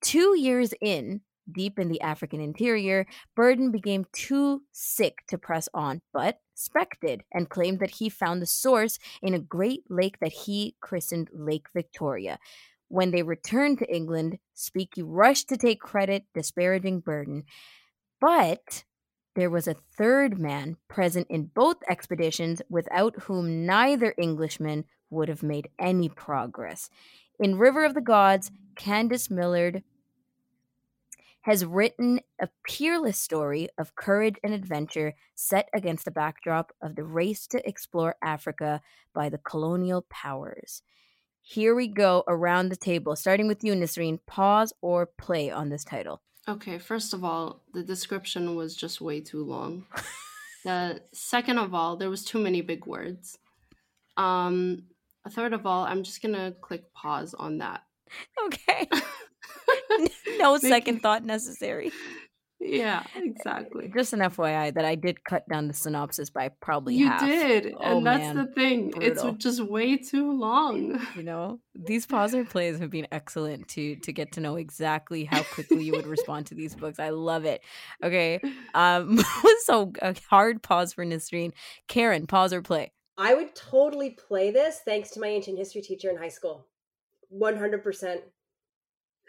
Two 0.00 0.38
years 0.38 0.72
in, 0.80 1.22
deep 1.50 1.78
in 1.78 1.88
the 1.88 2.00
African 2.00 2.40
interior, 2.40 3.06
Burton 3.34 3.70
became 3.70 4.06
too 4.12 4.62
sick 4.72 5.18
to 5.28 5.38
press 5.38 5.68
on, 5.74 6.00
but 6.12 6.40
Speke 6.54 6.98
did 7.00 7.22
and 7.32 7.48
claimed 7.48 7.80
that 7.80 7.90
he 7.90 8.08
found 8.08 8.42
the 8.42 8.46
source 8.46 8.98
in 9.22 9.34
a 9.34 9.38
great 9.38 9.84
lake 9.88 10.18
that 10.20 10.32
he 10.32 10.76
christened 10.80 11.30
Lake 11.32 11.66
Victoria. 11.72 12.38
When 12.88 13.10
they 13.10 13.22
returned 13.22 13.78
to 13.78 13.94
England, 13.94 14.38
Speke 14.54 14.98
rushed 14.98 15.48
to 15.50 15.56
take 15.56 15.80
credit, 15.80 16.24
disparaging 16.34 17.00
Burton. 17.00 17.44
But 18.20 18.84
there 19.36 19.50
was 19.50 19.68
a 19.68 19.76
third 19.96 20.38
man 20.38 20.76
present 20.88 21.26
in 21.30 21.50
both 21.54 21.76
expeditions 21.88 22.60
without 22.68 23.14
whom 23.22 23.66
neither 23.66 24.14
Englishman 24.18 24.84
would 25.10 25.28
have 25.28 25.42
made 25.42 25.68
any 25.78 26.08
progress. 26.08 26.90
In 27.38 27.58
River 27.58 27.84
of 27.84 27.94
the 27.94 28.00
Gods, 28.00 28.50
Candice 28.78 29.30
Millard 29.30 29.82
has 31.42 31.64
written 31.64 32.20
a 32.40 32.48
peerless 32.66 33.18
story 33.18 33.68
of 33.76 33.96
courage 33.96 34.36
and 34.42 34.54
adventure 34.54 35.14
set 35.34 35.68
against 35.74 36.04
the 36.04 36.10
backdrop 36.10 36.72
of 36.80 36.94
the 36.94 37.04
race 37.04 37.46
to 37.48 37.68
explore 37.68 38.16
Africa 38.22 38.80
by 39.12 39.28
the 39.28 39.38
colonial 39.38 40.06
powers. 40.08 40.82
Here 41.42 41.74
we 41.74 41.88
go 41.88 42.24
around 42.28 42.68
the 42.68 42.76
table, 42.76 43.16
starting 43.16 43.48
with 43.48 43.64
you, 43.64 43.72
Nasreen. 43.72 44.18
Pause 44.26 44.74
or 44.82 45.06
play 45.06 45.50
on 45.50 45.70
this 45.70 45.84
title. 45.84 46.20
Okay, 46.46 46.78
first 46.78 47.14
of 47.14 47.24
all, 47.24 47.62
the 47.72 47.82
description 47.82 48.54
was 48.54 48.76
just 48.76 49.00
way 49.00 49.20
too 49.20 49.44
long. 49.44 49.86
the 50.64 51.00
second 51.12 51.58
of 51.58 51.74
all, 51.74 51.96
there 51.96 52.10
was 52.10 52.24
too 52.24 52.38
many 52.38 52.60
big 52.60 52.86
words. 52.86 53.38
Um, 54.16 54.84
third 55.30 55.52
of 55.52 55.66
all, 55.66 55.84
I'm 55.84 56.02
just 56.02 56.20
gonna 56.20 56.52
click 56.60 56.92
pause 56.92 57.34
on 57.34 57.58
that. 57.58 57.82
Okay. 58.46 58.88
no 60.38 60.56
second 60.58 61.00
thought 61.00 61.24
necessary. 61.24 61.90
Yeah, 62.60 63.04
exactly. 63.14 63.88
Just 63.94 64.12
an 64.12 64.18
FYI 64.18 64.74
that 64.74 64.84
I 64.84 64.96
did 64.96 65.22
cut 65.22 65.48
down 65.48 65.68
the 65.68 65.74
synopsis 65.74 66.28
by 66.28 66.50
probably 66.60 66.96
you 66.96 67.06
half. 67.08 67.20
did, 67.20 67.72
Oh, 67.78 67.98
and 67.98 68.06
that's 68.06 68.34
man. 68.34 68.36
the 68.36 68.46
thing. 68.52 68.90
Brutal. 68.90 69.28
It's 69.28 69.44
just 69.44 69.60
way 69.62 69.96
too 69.96 70.32
long. 70.32 71.00
You 71.16 71.22
know, 71.22 71.60
these 71.74 72.04
pause 72.04 72.34
or 72.34 72.44
plays 72.44 72.80
have 72.80 72.90
been 72.90 73.06
excellent 73.12 73.68
to 73.68 73.96
to 73.96 74.12
get 74.12 74.32
to 74.32 74.40
know 74.40 74.56
exactly 74.56 75.24
how 75.24 75.42
quickly 75.44 75.84
you 75.84 75.92
would 75.92 76.06
respond 76.06 76.46
to 76.46 76.54
these 76.56 76.74
books. 76.74 76.98
I 76.98 77.10
love 77.10 77.44
it. 77.44 77.60
Okay, 78.02 78.40
um, 78.74 79.20
so 79.64 79.92
a 80.02 80.14
hard 80.28 80.60
pause 80.62 80.92
for 80.92 81.04
Nasreen. 81.04 81.52
Karen, 81.86 82.26
pause 82.26 82.52
or 82.52 82.60
play. 82.62 82.92
I 83.16 83.34
would 83.34 83.54
totally 83.54 84.10
play 84.10 84.50
this 84.50 84.80
thanks 84.84 85.10
to 85.10 85.20
my 85.20 85.28
ancient 85.28 85.58
history 85.58 85.80
teacher 85.82 86.10
in 86.10 86.16
high 86.16 86.28
school. 86.28 86.66
100% 87.32 88.22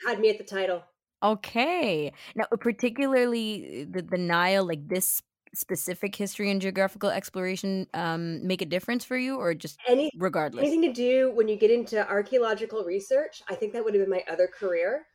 had 0.06 0.20
me 0.20 0.30
at 0.30 0.38
the 0.38 0.44
title. 0.44 0.84
Okay, 1.22 2.14
now 2.36 2.46
particularly 2.62 3.84
the 3.84 4.02
the 4.02 4.18
Nile, 4.18 4.66
like 4.66 4.88
this 4.88 5.22
specific 5.54 6.16
history 6.16 6.50
and 6.50 6.62
geographical 6.62 7.10
exploration, 7.10 7.88
um, 7.94 8.46
make 8.48 8.62
a 8.62 8.66
difference 8.66 9.04
for 9.04 9.18
you, 9.18 9.36
or 9.38 9.54
just 9.54 9.80
Any 9.88 10.12
regardless? 10.16 10.64
anything 10.66 10.82
to 10.84 10.94
do 10.94 11.32
when 11.32 11.48
you 11.48 11.58
get 11.58 11.72
into 11.72 12.08
archaeological 12.08 12.84
research, 12.86 13.42
I 13.50 13.56
think 13.56 13.74
that 13.74 13.84
would 13.84 13.94
have 13.96 14.04
been 14.04 14.10
my 14.10 14.24
other 14.32 14.48
career. 14.48 15.08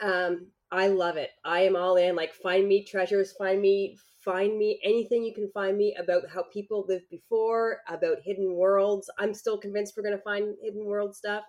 Um, 0.00 0.52
I 0.70 0.88
love 0.88 1.16
it. 1.16 1.30
I 1.44 1.62
am 1.62 1.76
all 1.76 1.96
in. 1.96 2.16
Like, 2.16 2.32
find 2.34 2.66
me 2.68 2.84
treasures, 2.84 3.32
find 3.32 3.60
me, 3.60 3.98
find 4.24 4.56
me 4.58 4.80
anything 4.84 5.24
you 5.24 5.34
can 5.34 5.50
find 5.52 5.76
me 5.76 5.94
about 5.98 6.28
how 6.30 6.44
people 6.52 6.86
lived 6.88 7.08
before, 7.10 7.80
about 7.88 8.18
hidden 8.24 8.54
worlds. 8.54 9.10
I'm 9.18 9.34
still 9.34 9.58
convinced 9.58 9.94
we're 9.96 10.02
going 10.04 10.16
to 10.16 10.22
find 10.22 10.54
hidden 10.62 10.84
world 10.86 11.14
stuff, 11.16 11.44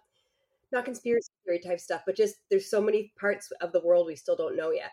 not 0.74 0.86
conspiracy 0.86 1.30
theory 1.46 1.60
type 1.60 1.80
stuff, 1.80 2.01
but 2.06 2.15
just 2.15 2.36
there's 2.50 2.70
so 2.70 2.82
many 2.82 3.13
parts 3.20 3.51
of 3.62 3.72
the 3.72 3.82
world 3.82 4.08
we 4.08 4.15
still 4.15 4.36
don't 4.36 4.58
know 4.58 4.72
yet, 4.72 4.92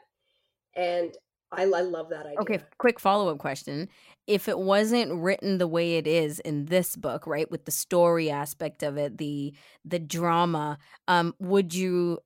and 0.76 1.12
I, 1.52 1.62
I 1.62 1.64
love 1.64 2.10
that 2.10 2.26
idea. 2.26 2.40
Okay, 2.40 2.60
quick 2.78 3.00
follow 3.00 3.28
up 3.28 3.38
question. 3.38 3.88
If 4.26 4.48
it 4.48 4.58
wasn't 4.58 5.12
written 5.12 5.58
the 5.58 5.66
way 5.66 5.96
it 5.96 6.06
is 6.06 6.38
in 6.40 6.66
this 6.66 6.94
book, 6.94 7.26
right, 7.26 7.50
with 7.50 7.64
the 7.64 7.72
story 7.72 8.30
aspect 8.30 8.82
of 8.82 8.96
it, 8.96 9.18
the 9.18 9.54
the 9.84 9.98
drama, 9.98 10.78
um, 11.08 11.34
would 11.40 11.74
you 11.74 12.18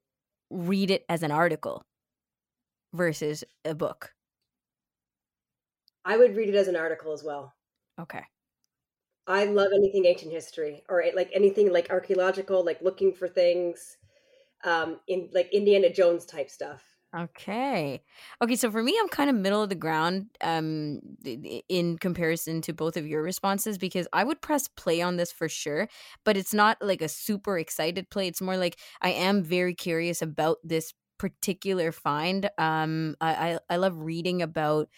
read 0.50 0.90
it 0.90 1.04
as 1.08 1.22
an 1.22 1.30
article 1.30 1.84
versus 2.92 3.44
a 3.64 3.74
book? 3.74 4.12
I 6.04 6.18
would 6.18 6.36
read 6.36 6.50
it 6.50 6.54
as 6.54 6.68
an 6.68 6.76
article 6.76 7.12
as 7.12 7.24
well. 7.24 7.54
Okay. 7.98 8.22
I 9.26 9.44
love 9.46 9.68
anything 9.74 10.06
ancient 10.06 10.32
history 10.32 10.84
or 10.88 11.04
like 11.14 11.30
anything 11.34 11.72
like 11.72 11.90
archaeological, 11.90 12.64
like 12.64 12.80
looking 12.82 13.12
for 13.12 13.28
things 13.28 13.98
um 14.64 15.00
in 15.08 15.30
like 15.34 15.52
Indiana 15.52 15.90
Jones 15.92 16.26
type 16.26 16.50
stuff. 16.50 16.98
Okay. 17.16 18.02
Okay, 18.42 18.56
so 18.56 18.72
for 18.72 18.82
me 18.82 18.98
I'm 19.00 19.08
kind 19.08 19.30
of 19.30 19.36
middle 19.36 19.62
of 19.62 19.68
the 19.68 19.76
ground 19.76 20.30
um 20.40 20.98
in 21.68 21.96
comparison 21.98 22.60
to 22.62 22.72
both 22.72 22.96
of 22.96 23.06
your 23.06 23.22
responses 23.22 23.78
because 23.78 24.08
I 24.12 24.24
would 24.24 24.42
press 24.42 24.66
play 24.66 25.00
on 25.00 25.16
this 25.16 25.30
for 25.30 25.48
sure, 25.48 25.88
but 26.24 26.36
it's 26.36 26.52
not 26.52 26.76
like 26.82 27.00
a 27.02 27.08
super 27.08 27.56
excited 27.56 28.10
play. 28.10 28.26
It's 28.26 28.40
more 28.40 28.56
like 28.56 28.80
I 29.00 29.10
am 29.10 29.44
very 29.44 29.74
curious 29.76 30.22
about 30.22 30.58
this 30.64 30.92
particular 31.18 31.92
find. 31.92 32.50
Um 32.58 33.14
I 33.20 33.52
I, 33.54 33.58
I 33.70 33.76
love 33.76 33.96
reading 33.96 34.42
about 34.42 34.88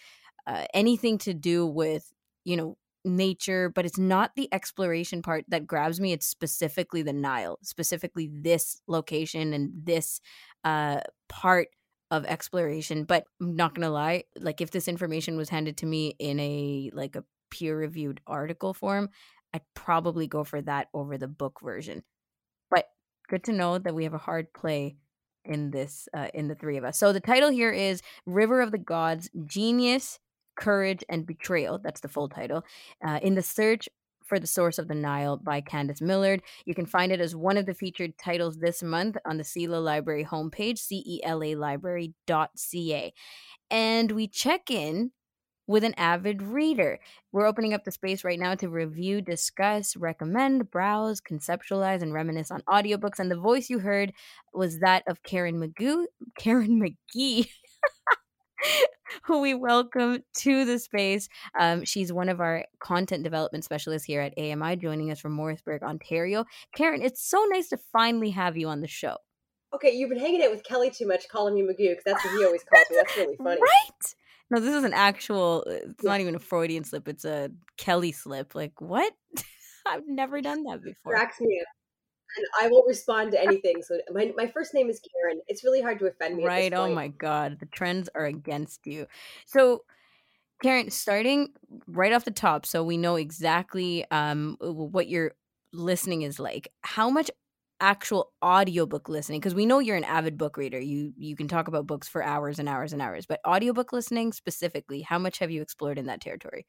uh, 0.45 0.65
anything 0.73 1.17
to 1.19 1.33
do 1.33 1.65
with, 1.67 2.13
you 2.43 2.55
know, 2.57 2.77
nature, 3.07 3.69
but 3.73 3.85
it's 3.85 3.97
not 3.97 4.31
the 4.35 4.47
exploration 4.53 5.21
part 5.21 5.45
that 5.47 5.65
grabs 5.65 5.99
me. 5.99 6.13
It's 6.13 6.27
specifically 6.27 7.01
the 7.01 7.13
Nile, 7.13 7.57
specifically 7.63 8.29
this 8.31 8.81
location 8.87 9.53
and 9.53 9.71
this 9.73 10.21
uh 10.63 10.99
part 11.29 11.69
of 12.11 12.25
exploration 12.25 13.03
but 13.03 13.25
i'm 13.41 13.55
not 13.55 13.75
gonna 13.75 13.89
lie 13.89 14.23
like 14.39 14.61
if 14.61 14.71
this 14.71 14.87
information 14.87 15.35
was 15.35 15.49
handed 15.49 15.77
to 15.77 15.85
me 15.85 16.15
in 16.19 16.39
a 16.39 16.89
like 16.93 17.15
a 17.15 17.23
peer 17.49 17.77
reviewed 17.77 18.21
article 18.25 18.73
form 18.73 19.09
i'd 19.53 19.61
probably 19.73 20.27
go 20.27 20.43
for 20.43 20.61
that 20.61 20.87
over 20.93 21.17
the 21.17 21.27
book 21.27 21.59
version 21.61 22.03
but 22.69 22.85
good 23.27 23.43
to 23.43 23.51
know 23.51 23.77
that 23.77 23.93
we 23.93 24.03
have 24.05 24.13
a 24.13 24.19
hard 24.19 24.51
play 24.53 24.95
in 25.43 25.71
this 25.71 26.07
uh, 26.13 26.27
in 26.33 26.47
the 26.47 26.55
three 26.55 26.77
of 26.77 26.83
us 26.83 26.97
so 26.97 27.11
the 27.11 27.19
title 27.19 27.49
here 27.49 27.71
is 27.71 28.01
river 28.25 28.61
of 28.61 28.71
the 28.71 28.77
gods 28.77 29.29
genius 29.45 30.19
courage 30.57 31.03
and 31.09 31.25
betrayal 31.25 31.79
that's 31.79 32.01
the 32.01 32.07
full 32.07 32.29
title 32.29 32.63
uh, 33.05 33.19
in 33.21 33.35
the 33.35 33.43
search 33.43 33.87
for 34.25 34.39
the 34.39 34.47
source 34.47 34.77
of 34.77 34.89
the 34.89 34.95
nile 34.95 35.37
by 35.37 35.61
candice 35.61 36.01
millard 36.01 36.41
you 36.65 36.75
can 36.75 36.85
find 36.85 37.11
it 37.11 37.21
as 37.21 37.35
one 37.35 37.57
of 37.57 37.65
the 37.65 37.73
featured 37.73 38.17
titles 38.17 38.57
this 38.57 38.83
month 38.83 39.15
on 39.25 39.37
the 39.37 39.43
CELA 39.43 39.81
Library 39.83 40.25
homepage, 40.25 40.79
celalibrary.ca. 41.23 43.13
And 43.69 44.11
we 44.11 44.27
check 44.27 44.71
in 44.71 45.11
with 45.67 45.83
an 45.83 45.93
avid 45.97 46.41
reader. 46.41 46.99
We're 47.31 47.45
opening 47.45 47.73
up 47.73 47.83
the 47.83 47.91
space 47.91 48.23
right 48.23 48.39
now 48.39 48.55
to 48.55 48.69
review, 48.69 49.21
discuss, 49.21 49.97
recommend, 49.97 50.71
browse, 50.71 51.19
conceptualize, 51.19 52.01
and 52.01 52.13
reminisce 52.13 52.51
on 52.51 52.61
audiobooks. 52.69 53.19
And 53.19 53.29
the 53.29 53.35
voice 53.35 53.69
you 53.69 53.79
heard 53.79 54.13
was 54.53 54.79
that 54.79 55.03
of 55.07 55.23
Karen 55.23 55.59
Magoo, 55.59 56.05
Karen 56.39 56.81
McGee. 56.81 57.49
Who 59.23 59.41
we 59.41 59.53
welcome 59.53 60.23
to 60.39 60.65
the 60.65 60.79
space. 60.79 61.29
Um, 61.59 61.85
she's 61.85 62.11
one 62.11 62.29
of 62.29 62.41
our 62.41 62.65
content 62.79 63.23
development 63.23 63.63
specialists 63.63 64.05
here 64.05 64.21
at 64.21 64.33
AMI, 64.37 64.77
joining 64.77 65.11
us 65.11 65.19
from 65.19 65.33
Morrisburg, 65.33 65.83
Ontario. 65.83 66.45
Karen, 66.75 67.01
it's 67.01 67.21
so 67.21 67.43
nice 67.49 67.69
to 67.69 67.77
finally 67.77 68.31
have 68.31 68.57
you 68.57 68.67
on 68.67 68.81
the 68.81 68.87
show. 68.87 69.17
Okay, 69.73 69.91
you've 69.91 70.09
been 70.09 70.19
hanging 70.19 70.43
out 70.43 70.51
with 70.51 70.63
Kelly 70.63 70.89
too 70.89 71.07
much, 71.07 71.27
calling 71.29 71.53
me 71.53 71.61
Magoo 71.61 71.89
because 71.89 72.03
that's 72.05 72.23
what 72.23 72.37
he 72.37 72.45
always 72.45 72.63
calls 72.73 72.85
me. 72.89 72.97
That's 72.97 73.17
really 73.17 73.35
funny. 73.35 73.61
Right? 73.61 74.15
No, 74.49 74.59
this 74.59 74.73
is 74.73 74.85
an 74.85 74.93
actual, 74.93 75.63
it's 75.67 76.03
not 76.03 76.21
even 76.21 76.35
a 76.35 76.39
Freudian 76.39 76.85
slip, 76.85 77.07
it's 77.07 77.25
a 77.25 77.51
Kelly 77.77 78.13
slip. 78.13 78.55
Like, 78.55 78.79
what? 78.79 79.13
I've 79.85 80.07
never 80.07 80.41
done 80.41 80.63
that 80.63 80.83
before. 80.83 81.13
Cracks 81.13 81.39
me 81.39 81.61
up. 81.61 81.76
And 82.37 82.45
I 82.61 82.67
will 82.67 82.83
respond 82.87 83.31
to 83.31 83.41
anything. 83.41 83.81
So 83.81 83.99
my, 84.11 84.31
my 84.37 84.47
first 84.47 84.73
name 84.73 84.89
is 84.89 85.01
Karen. 85.01 85.41
It's 85.47 85.63
really 85.63 85.81
hard 85.81 85.99
to 85.99 86.05
offend 86.05 86.37
me. 86.37 86.45
Right. 86.45 86.73
Oh 86.73 86.89
my 86.93 87.07
God. 87.07 87.59
The 87.59 87.65
trends 87.65 88.09
are 88.15 88.25
against 88.25 88.85
you. 88.85 89.07
So, 89.45 89.83
Karen, 90.63 90.89
starting 90.89 91.49
right 91.87 92.13
off 92.13 92.25
the 92.25 92.31
top, 92.31 92.65
so 92.65 92.83
we 92.83 92.97
know 92.97 93.15
exactly 93.15 94.05
um, 94.11 94.57
what 94.59 95.07
your 95.07 95.33
listening 95.73 96.23
is 96.23 96.39
like. 96.39 96.71
How 96.81 97.09
much 97.09 97.29
actual 97.79 98.31
audiobook 98.43 99.07
listening? 99.07 99.39
Because 99.39 99.53
we 99.53 99.67
know 99.67 99.79
you're 99.79 99.97
an 99.97 100.03
avid 100.03 100.37
book 100.37 100.57
reader. 100.57 100.79
You 100.79 101.13
you 101.17 101.35
can 101.35 101.47
talk 101.47 101.67
about 101.67 101.85
books 101.85 102.07
for 102.07 102.23
hours 102.23 102.57
and 102.57 102.67
hours 102.67 102.93
and 102.93 103.01
hours. 103.01 103.25
But 103.27 103.39
audiobook 103.45 103.93
listening 103.93 104.33
specifically, 104.33 105.01
how 105.01 105.19
much 105.19 105.39
have 105.39 105.51
you 105.51 105.61
explored 105.61 105.99
in 105.99 106.07
that 106.07 106.21
territory? 106.21 106.65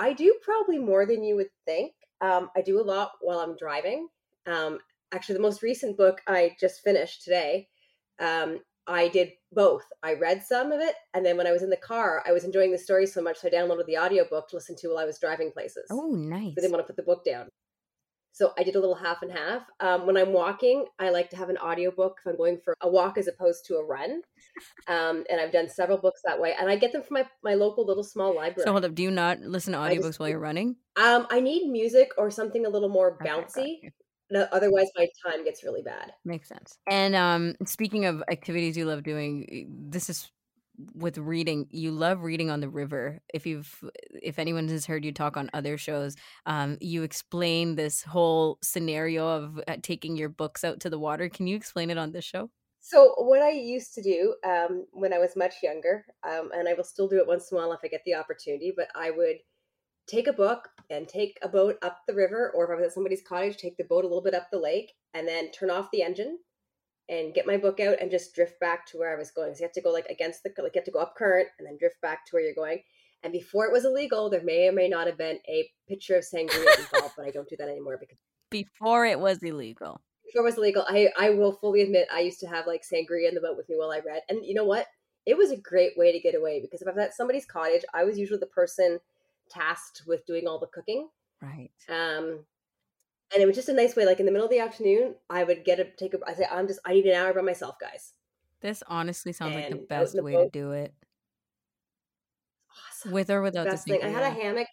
I 0.00 0.14
do 0.14 0.34
probably 0.42 0.78
more 0.78 1.04
than 1.04 1.22
you 1.22 1.36
would 1.36 1.50
think. 1.66 1.92
Um, 2.22 2.50
I 2.56 2.62
do 2.62 2.80
a 2.80 2.82
lot 2.82 3.12
while 3.20 3.38
I'm 3.38 3.54
driving. 3.56 4.08
Um, 4.46 4.78
actually 5.12 5.34
the 5.34 5.42
most 5.42 5.62
recent 5.62 5.96
book 5.96 6.22
I 6.26 6.56
just 6.58 6.80
finished 6.82 7.22
today. 7.22 7.68
Um, 8.18 8.60
I 8.86 9.08
did 9.08 9.32
both. 9.52 9.84
I 10.02 10.14
read 10.14 10.42
some 10.42 10.72
of 10.72 10.80
it, 10.80 10.94
and 11.14 11.24
then 11.24 11.36
when 11.36 11.46
I 11.46 11.52
was 11.52 11.62
in 11.62 11.70
the 11.70 11.76
car, 11.76 12.24
I 12.26 12.32
was 12.32 12.44
enjoying 12.44 12.72
the 12.72 12.78
story 12.78 13.06
so 13.06 13.22
much, 13.22 13.38
so 13.38 13.48
I 13.48 13.50
downloaded 13.50 13.86
the 13.86 13.98
audiobook 13.98 14.48
to 14.48 14.56
listen 14.56 14.74
to 14.78 14.88
while 14.88 14.98
I 14.98 15.04
was 15.04 15.18
driving 15.18 15.52
places. 15.52 15.84
Oh, 15.90 16.10
nice. 16.10 16.54
I 16.56 16.60
didn't 16.60 16.72
want 16.72 16.82
to 16.82 16.86
put 16.86 16.96
the 16.96 17.02
book 17.02 17.24
down. 17.24 17.48
So 18.32 18.52
I 18.56 18.62
did 18.62 18.76
a 18.76 18.80
little 18.80 18.94
half 18.94 19.22
and 19.22 19.30
half. 19.32 19.62
Um, 19.80 20.06
when 20.06 20.16
I'm 20.16 20.32
walking, 20.32 20.86
I 20.98 21.10
like 21.10 21.30
to 21.30 21.36
have 21.36 21.48
an 21.50 21.58
audiobook 21.58 22.18
if 22.20 22.30
I'm 22.30 22.36
going 22.36 22.58
for 22.64 22.74
a 22.80 22.88
walk 22.88 23.18
as 23.18 23.28
opposed 23.28 23.66
to 23.66 23.74
a 23.74 23.84
run. 23.84 24.22
Um, 24.88 25.24
and 25.28 25.40
I've 25.40 25.52
done 25.52 25.68
several 25.68 25.98
books 25.98 26.20
that 26.24 26.40
way. 26.40 26.54
And 26.58 26.70
I 26.70 26.76
get 26.76 26.92
them 26.92 27.02
from 27.02 27.14
my, 27.14 27.26
my 27.42 27.54
local 27.54 27.84
little 27.84 28.04
small 28.04 28.34
library. 28.34 28.64
So 28.64 28.72
hold 28.72 28.84
up, 28.84 28.94
do 28.94 29.02
you 29.02 29.10
not 29.10 29.40
listen 29.40 29.72
to 29.72 29.78
audiobooks 29.78 30.02
just, 30.02 30.20
while 30.20 30.28
you're 30.28 30.38
running? 30.38 30.76
Um, 30.96 31.26
I 31.30 31.40
need 31.40 31.70
music 31.70 32.12
or 32.18 32.30
something 32.30 32.66
a 32.66 32.68
little 32.68 32.88
more 32.88 33.18
bouncy. 33.24 33.80
No, 34.30 34.46
otherwise 34.52 34.86
my 34.96 35.08
time 35.26 35.44
gets 35.44 35.64
really 35.64 35.82
bad. 35.82 36.12
Makes 36.24 36.48
sense. 36.48 36.78
And 36.86 37.16
um 37.16 37.56
speaking 37.66 38.04
of 38.04 38.22
activities 38.30 38.76
you 38.76 38.84
love 38.84 39.02
doing, 39.02 39.66
this 39.90 40.08
is 40.08 40.30
with 40.94 41.18
reading. 41.18 41.66
You 41.70 41.90
love 41.90 42.22
reading 42.22 42.50
on 42.50 42.60
the 42.60 42.68
river. 42.68 43.20
If 43.32 43.46
you've 43.46 43.82
if 44.22 44.38
anyone 44.38 44.68
has 44.68 44.86
heard 44.86 45.04
you 45.04 45.12
talk 45.12 45.36
on 45.36 45.50
other 45.52 45.78
shows, 45.78 46.16
um 46.46 46.78
you 46.80 47.02
explain 47.02 47.76
this 47.76 48.02
whole 48.02 48.58
scenario 48.62 49.28
of 49.28 49.60
uh, 49.66 49.76
taking 49.82 50.16
your 50.16 50.28
books 50.28 50.64
out 50.64 50.80
to 50.80 50.90
the 50.90 50.98
water. 50.98 51.28
Can 51.28 51.46
you 51.46 51.56
explain 51.56 51.90
it 51.90 51.98
on 51.98 52.12
this 52.12 52.24
show? 52.24 52.50
So 52.80 53.14
what 53.18 53.42
I 53.42 53.50
used 53.50 53.94
to 53.94 54.02
do 54.02 54.34
um, 54.44 54.86
when 54.92 55.12
I 55.12 55.18
was 55.18 55.36
much 55.36 55.56
younger, 55.62 56.06
um, 56.26 56.50
and 56.54 56.66
I 56.66 56.72
will 56.72 56.84
still 56.84 57.08
do 57.08 57.18
it 57.18 57.26
once 57.26 57.50
in 57.50 57.58
a 57.58 57.60
while 57.60 57.72
if 57.72 57.80
I 57.84 57.88
get 57.88 58.02
the 58.06 58.14
opportunity, 58.14 58.72
but 58.74 58.88
I 58.96 59.10
would 59.10 59.36
take 60.08 60.26
a 60.26 60.32
book 60.32 60.68
and 60.88 61.06
take 61.06 61.38
a 61.42 61.48
boat 61.48 61.76
up 61.82 61.98
the 62.08 62.14
river, 62.14 62.50
or 62.54 62.64
if 62.64 62.70
I 62.70 62.80
was 62.80 62.86
at 62.86 62.92
somebody's 62.94 63.22
cottage, 63.22 63.58
take 63.58 63.76
the 63.76 63.84
boat 63.84 64.04
a 64.04 64.08
little 64.08 64.22
bit 64.22 64.34
up 64.34 64.48
the 64.50 64.58
lake, 64.58 64.94
and 65.14 65.28
then 65.28 65.52
turn 65.52 65.70
off 65.70 65.90
the 65.92 66.02
engine 66.02 66.38
and 67.10 67.34
get 67.34 67.46
my 67.46 67.56
book 67.56 67.80
out 67.80 67.96
and 68.00 68.10
just 68.10 68.34
drift 68.34 68.58
back 68.60 68.86
to 68.86 68.96
where 68.96 69.12
I 69.12 69.18
was 69.18 69.32
going. 69.32 69.52
So 69.54 69.58
you 69.60 69.64
have 69.66 69.72
to 69.72 69.82
go 69.82 69.90
like 69.90 70.06
against 70.06 70.42
the 70.44 70.50
like 70.62 70.74
you 70.74 70.78
have 70.78 70.84
to 70.86 70.90
go 70.92 71.00
up 71.00 71.16
current 71.16 71.48
and 71.58 71.66
then 71.66 71.76
drift 71.76 72.00
back 72.00 72.24
to 72.26 72.30
where 72.32 72.42
you're 72.42 72.54
going. 72.54 72.82
And 73.22 73.32
before 73.32 73.66
it 73.66 73.72
was 73.72 73.84
illegal, 73.84 74.30
there 74.30 74.42
may 74.42 74.68
or 74.68 74.72
may 74.72 74.88
not 74.88 75.06
have 75.06 75.18
been 75.18 75.38
a 75.48 75.68
picture 75.88 76.16
of 76.16 76.24
sangria 76.24 76.78
involved, 76.78 77.14
but 77.16 77.26
I 77.26 77.30
don't 77.30 77.48
do 77.48 77.56
that 77.58 77.68
anymore 77.68 77.98
because 78.00 78.16
Before 78.50 79.04
it 79.04 79.18
was 79.18 79.42
illegal. 79.42 80.00
before 80.24 80.42
it 80.42 80.44
was 80.44 80.56
illegal, 80.56 80.84
I 80.88 81.10
I 81.18 81.30
will 81.30 81.52
fully 81.52 81.82
admit 81.82 82.06
I 82.12 82.20
used 82.20 82.40
to 82.40 82.46
have 82.46 82.66
like 82.68 82.82
sangria 82.82 83.28
in 83.28 83.34
the 83.34 83.40
boat 83.42 83.56
with 83.56 83.68
me 83.68 83.76
while 83.76 83.90
I 83.90 83.98
read. 83.98 84.22
And 84.28 84.46
you 84.46 84.54
know 84.54 84.64
what? 84.64 84.86
It 85.26 85.36
was 85.36 85.50
a 85.50 85.56
great 85.56 85.98
way 85.98 86.12
to 86.12 86.20
get 86.20 86.34
away 86.34 86.60
because 86.60 86.80
if 86.80 86.88
I 86.88 86.92
was 86.92 86.98
at 87.04 87.14
somebody's 87.14 87.44
cottage, 87.44 87.82
I 87.92 88.04
was 88.04 88.18
usually 88.18 88.40
the 88.40 88.46
person 88.46 89.00
tasked 89.50 90.04
with 90.06 90.24
doing 90.26 90.46
all 90.46 90.58
the 90.60 90.68
cooking. 90.68 91.08
Right. 91.42 91.70
Um 91.88 92.46
and 93.32 93.42
it 93.42 93.46
was 93.46 93.56
just 93.56 93.68
a 93.68 93.74
nice 93.74 93.96
way, 93.96 94.06
like 94.06 94.20
in 94.20 94.26
the 94.26 94.32
middle 94.32 94.46
of 94.46 94.50
the 94.50 94.58
afternoon, 94.58 95.14
I 95.28 95.44
would 95.44 95.64
get 95.64 95.80
a 95.80 95.84
take 95.84 96.14
a 96.14 96.18
I 96.26 96.34
say, 96.34 96.46
I'm 96.50 96.66
just 96.66 96.80
I 96.84 96.94
need 96.94 97.06
an 97.06 97.14
hour 97.14 97.32
by 97.32 97.42
myself, 97.42 97.76
guys. 97.80 98.14
This 98.60 98.82
honestly 98.86 99.32
sounds 99.32 99.54
like 99.54 99.68
the 99.68 99.76
And 99.76 99.76
out 99.76 99.80
in 99.80 99.86
best 99.86 100.16
the 100.16 100.22
way 100.22 100.32
to 100.32 100.48
do 100.50 100.72
it. 100.72 100.94
Awesome. 102.88 103.12
With 103.12 103.30
or 103.30 103.40
without 103.42 103.66
Best 103.66 103.86
the 103.86 103.92
thing. 103.92 104.02
I 104.04 104.08
had 104.08 104.22
a 104.22 104.30
hammock. 104.30 104.68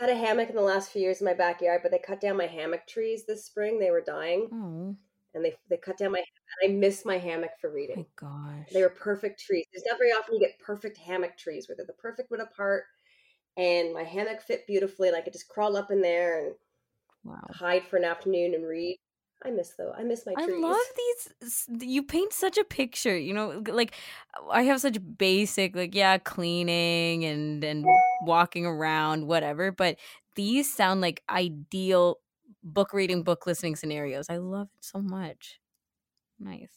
I 0.00 0.06
had 0.06 0.10
a 0.10 0.18
hammock 0.18 0.48
in 0.48 0.56
the 0.56 0.62
last 0.62 0.90
few 0.90 1.02
years 1.02 1.20
in 1.20 1.26
my 1.26 1.34
backyard, 1.34 1.80
but 1.82 1.92
they 1.92 1.98
cut 1.98 2.20
down 2.20 2.36
my 2.36 2.46
hammock 2.46 2.86
trees 2.86 3.24
this 3.26 3.44
spring. 3.44 3.78
They 3.78 3.90
were 3.90 4.00
dying, 4.00 4.48
Oh 4.52 4.96
and 5.34 5.44
they 5.44 5.54
they 5.68 5.76
cut 5.76 5.98
down 5.98 6.12
my. 6.12 6.18
And 6.62 6.72
I 6.72 6.76
miss 6.76 7.04
my 7.04 7.18
hammock 7.18 7.52
for 7.60 7.70
reading. 7.70 7.96
my 7.96 8.06
gosh. 8.16 8.68
They 8.72 8.82
were 8.82 8.90
perfect 8.90 9.40
trees. 9.40 9.66
There's 9.72 9.84
not 9.86 9.98
very 9.98 10.10
often 10.10 10.34
you 10.34 10.40
get 10.40 10.58
perfect 10.58 10.98
hammock 10.98 11.36
trees 11.36 11.68
where 11.68 11.76
they're 11.76 11.86
the 11.86 11.92
perfect 11.92 12.30
width 12.30 12.42
apart, 12.42 12.84
and 13.56 13.92
my 13.94 14.02
hammock 14.02 14.40
fit 14.42 14.66
beautifully, 14.66 15.08
and 15.08 15.16
I 15.16 15.20
could 15.20 15.32
just 15.32 15.48
crawl 15.48 15.76
up 15.76 15.90
in 15.90 16.00
there 16.02 16.44
and 16.46 16.54
wow. 17.24 17.46
hide 17.52 17.86
for 17.86 17.96
an 17.96 18.04
afternoon 18.04 18.54
and 18.54 18.66
read. 18.66 18.98
I 19.42 19.50
miss 19.50 19.70
though. 19.70 19.92
I 19.96 20.02
miss 20.02 20.26
my 20.26 20.34
I 20.36 20.44
trees. 20.44 20.62
love 20.62 20.76
these. 20.96 21.66
You 21.80 22.02
paint 22.02 22.32
such 22.32 22.58
a 22.58 22.64
picture. 22.64 23.16
You 23.16 23.32
know, 23.32 23.62
like 23.68 23.94
I 24.50 24.62
have 24.62 24.80
such 24.80 24.98
basic, 25.16 25.74
like 25.74 25.94
yeah, 25.94 26.18
cleaning 26.18 27.24
and 27.24 27.64
and 27.64 27.86
walking 28.22 28.66
around, 28.66 29.26
whatever. 29.26 29.72
But 29.72 29.96
these 30.34 30.72
sound 30.72 31.00
like 31.00 31.22
ideal 31.30 32.18
book 32.62 32.92
reading, 32.92 33.22
book 33.22 33.46
listening 33.46 33.76
scenarios. 33.76 34.26
I 34.28 34.36
love 34.36 34.68
it 34.76 34.84
so 34.84 35.00
much. 35.00 35.58
Nice. 36.38 36.72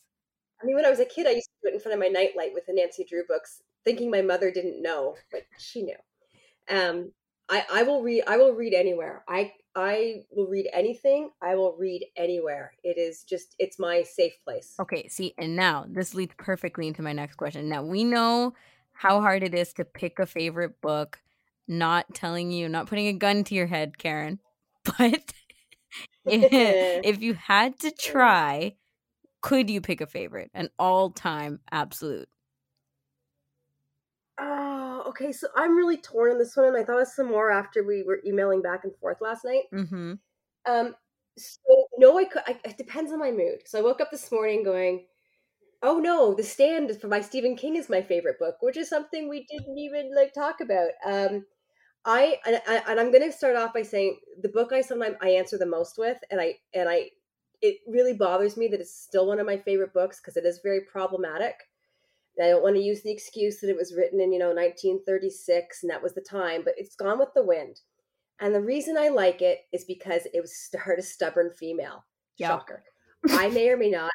I 0.61 0.65
mean, 0.65 0.75
when 0.75 0.85
I 0.85 0.89
was 0.89 0.99
a 0.99 1.05
kid, 1.05 1.27
I 1.27 1.31
used 1.31 1.49
to 1.49 1.67
do 1.67 1.71
it 1.71 1.75
in 1.75 1.81
front 1.81 1.93
of 1.93 1.99
my 1.99 2.07
nightlight 2.07 2.53
with 2.53 2.65
the 2.65 2.73
Nancy 2.73 3.03
Drew 3.03 3.23
books, 3.27 3.61
thinking 3.83 4.09
my 4.09 4.21
mother 4.21 4.51
didn't 4.51 4.81
know, 4.81 5.15
but 5.31 5.41
she 5.57 5.83
knew. 5.83 5.97
Um, 6.69 7.11
I 7.49 7.65
I 7.69 7.83
will 7.83 8.01
read. 8.01 8.23
I 8.25 8.37
will 8.37 8.53
read 8.53 8.73
anywhere. 8.73 9.25
I 9.27 9.51
I 9.75 10.23
will 10.31 10.47
read 10.47 10.69
anything. 10.71 11.31
I 11.41 11.55
will 11.55 11.75
read 11.77 12.05
anywhere. 12.15 12.73
It 12.83 12.97
is 12.97 13.23
just 13.23 13.55
it's 13.59 13.79
my 13.79 14.03
safe 14.03 14.33
place. 14.43 14.75
Okay, 14.79 15.07
see, 15.07 15.33
and 15.37 15.55
now 15.55 15.85
this 15.89 16.13
leads 16.13 16.33
perfectly 16.37 16.87
into 16.87 17.01
my 17.01 17.13
next 17.13 17.35
question. 17.35 17.69
Now 17.69 17.83
we 17.83 18.03
know 18.03 18.53
how 18.93 19.21
hard 19.21 19.43
it 19.43 19.55
is 19.55 19.73
to 19.73 19.85
pick 19.85 20.19
a 20.19 20.25
favorite 20.25 20.79
book. 20.81 21.19
Not 21.67 22.13
telling 22.13 22.51
you, 22.51 22.67
not 22.67 22.87
putting 22.87 23.07
a 23.07 23.13
gun 23.13 23.45
to 23.45 23.55
your 23.55 23.67
head, 23.67 23.97
Karen, 23.97 24.39
but 24.83 25.33
if 26.25 27.21
you 27.21 27.33
had 27.33 27.79
to 27.79 27.91
try, 27.91 28.75
could 29.41 29.69
you 29.69 29.81
pick 29.81 30.01
a 30.01 30.07
favorite, 30.07 30.51
an 30.53 30.69
all-time 30.77 31.61
absolute? 31.71 32.27
Okay. 35.13 35.31
So 35.31 35.47
I'm 35.55 35.75
really 35.75 35.97
torn 35.97 36.31
on 36.31 36.37
this 36.39 36.55
one, 36.55 36.65
and 36.67 36.77
I 36.77 36.83
thought 36.83 37.01
of 37.01 37.07
some 37.07 37.27
more 37.29 37.51
after 37.51 37.83
we 37.83 38.03
were 38.03 38.21
emailing 38.25 38.61
back 38.61 38.83
and 38.83 38.95
forth 38.97 39.21
last 39.21 39.45
night. 39.45 39.63
Mm-hmm. 39.73 40.13
Um, 40.65 40.95
so 41.37 41.87
no, 41.97 42.17
I 42.17 42.25
could. 42.25 42.41
I, 42.47 42.57
it 42.65 42.77
depends 42.77 43.11
on 43.11 43.19
my 43.19 43.31
mood. 43.31 43.61
So 43.65 43.79
I 43.79 43.81
woke 43.83 44.01
up 44.01 44.11
this 44.11 44.31
morning 44.31 44.63
going, 44.63 45.05
"Oh 45.83 45.99
no, 45.99 46.33
The 46.33 46.43
Stand 46.43 46.89
is- 46.91 46.97
by 46.97 47.21
Stephen 47.21 47.55
King 47.55 47.75
is 47.75 47.89
my 47.89 48.01
favorite 48.01 48.39
book," 48.39 48.57
which 48.61 48.77
is 48.77 48.89
something 48.89 49.29
we 49.29 49.45
didn't 49.49 49.77
even 49.77 50.15
like 50.15 50.33
talk 50.33 50.61
about. 50.61 50.91
Um, 51.05 51.45
I 52.05 52.39
and, 52.45 52.61
I- 52.67 52.83
and 52.91 52.99
I'm 52.99 53.11
going 53.11 53.23
to 53.29 53.31
start 53.37 53.55
off 53.57 53.73
by 53.73 53.83
saying 53.83 54.19
the 54.41 54.49
book 54.49 54.73
I 54.73 54.81
sometimes 54.81 55.17
I 55.21 55.29
answer 55.31 55.57
the 55.57 55.65
most 55.67 55.97
with, 55.97 56.19
and 56.31 56.41
I 56.41 56.55
and 56.73 56.89
I, 56.89 57.11
it 57.61 57.77
really 57.87 58.13
bothers 58.13 58.57
me 58.57 58.67
that 58.69 58.81
it's 58.81 58.95
still 58.95 59.27
one 59.27 59.39
of 59.39 59.45
my 59.47 59.57
favorite 59.57 59.93
books 59.93 60.19
because 60.19 60.37
it 60.37 60.45
is 60.45 60.59
very 60.63 60.81
problematic. 60.81 61.55
I 62.41 62.47
don't 62.47 62.63
want 62.63 62.75
to 62.75 62.81
use 62.81 63.01
the 63.01 63.11
excuse 63.11 63.59
that 63.59 63.69
it 63.69 63.75
was 63.75 63.93
written 63.95 64.19
in 64.19 64.31
you 64.31 64.39
know 64.39 64.49
1936 64.49 65.83
and 65.83 65.89
that 65.89 66.01
was 66.01 66.13
the 66.13 66.21
time, 66.21 66.61
but 66.63 66.73
it's 66.77 66.95
Gone 66.95 67.19
with 67.19 67.33
the 67.35 67.43
Wind. 67.43 67.81
And 68.39 68.53
the 68.53 68.61
reason 68.61 68.97
I 68.97 69.09
like 69.09 69.41
it 69.41 69.59
is 69.71 69.85
because 69.85 70.27
it 70.33 70.41
was 70.41 70.55
starred 70.57 70.99
a 70.99 71.03
stubborn 71.03 71.51
female. 71.51 72.05
Yeah. 72.37 72.49
Shocker. 72.49 72.83
I 73.29 73.49
may 73.49 73.69
or 73.69 73.77
may 73.77 73.89
not. 73.89 74.11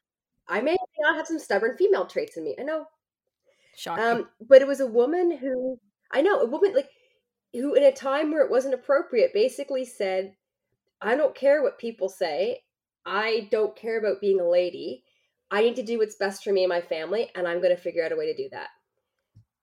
I 0.48 0.60
may 0.60 0.72
or 0.72 0.86
may 0.96 1.08
not 1.08 1.16
have 1.16 1.26
some 1.26 1.38
stubborn 1.38 1.76
female 1.76 2.06
traits 2.06 2.36
in 2.36 2.44
me. 2.44 2.56
I 2.58 2.62
know. 2.62 2.86
Shocking. 3.76 4.04
Um, 4.04 4.28
but 4.48 4.60
it 4.60 4.68
was 4.68 4.80
a 4.80 4.86
woman 4.86 5.36
who 5.36 5.78
I 6.10 6.22
know, 6.22 6.40
a 6.40 6.46
woman 6.46 6.74
like 6.74 6.88
who 7.52 7.74
in 7.74 7.84
a 7.84 7.92
time 7.92 8.30
where 8.30 8.44
it 8.44 8.50
wasn't 8.50 8.74
appropriate 8.74 9.32
basically 9.32 9.84
said, 9.84 10.34
I 11.00 11.16
don't 11.16 11.34
care 11.34 11.62
what 11.62 11.78
people 11.78 12.08
say. 12.08 12.62
I 13.06 13.48
don't 13.50 13.76
care 13.76 13.98
about 13.98 14.20
being 14.20 14.40
a 14.40 14.48
lady. 14.48 15.04
I 15.50 15.62
need 15.62 15.76
to 15.76 15.82
do 15.82 15.98
what's 15.98 16.16
best 16.16 16.44
for 16.44 16.52
me 16.52 16.64
and 16.64 16.68
my 16.68 16.80
family, 16.80 17.30
and 17.34 17.48
I'm 17.48 17.60
going 17.60 17.74
to 17.74 17.80
figure 17.80 18.04
out 18.04 18.12
a 18.12 18.16
way 18.16 18.32
to 18.32 18.36
do 18.36 18.48
that. 18.52 18.68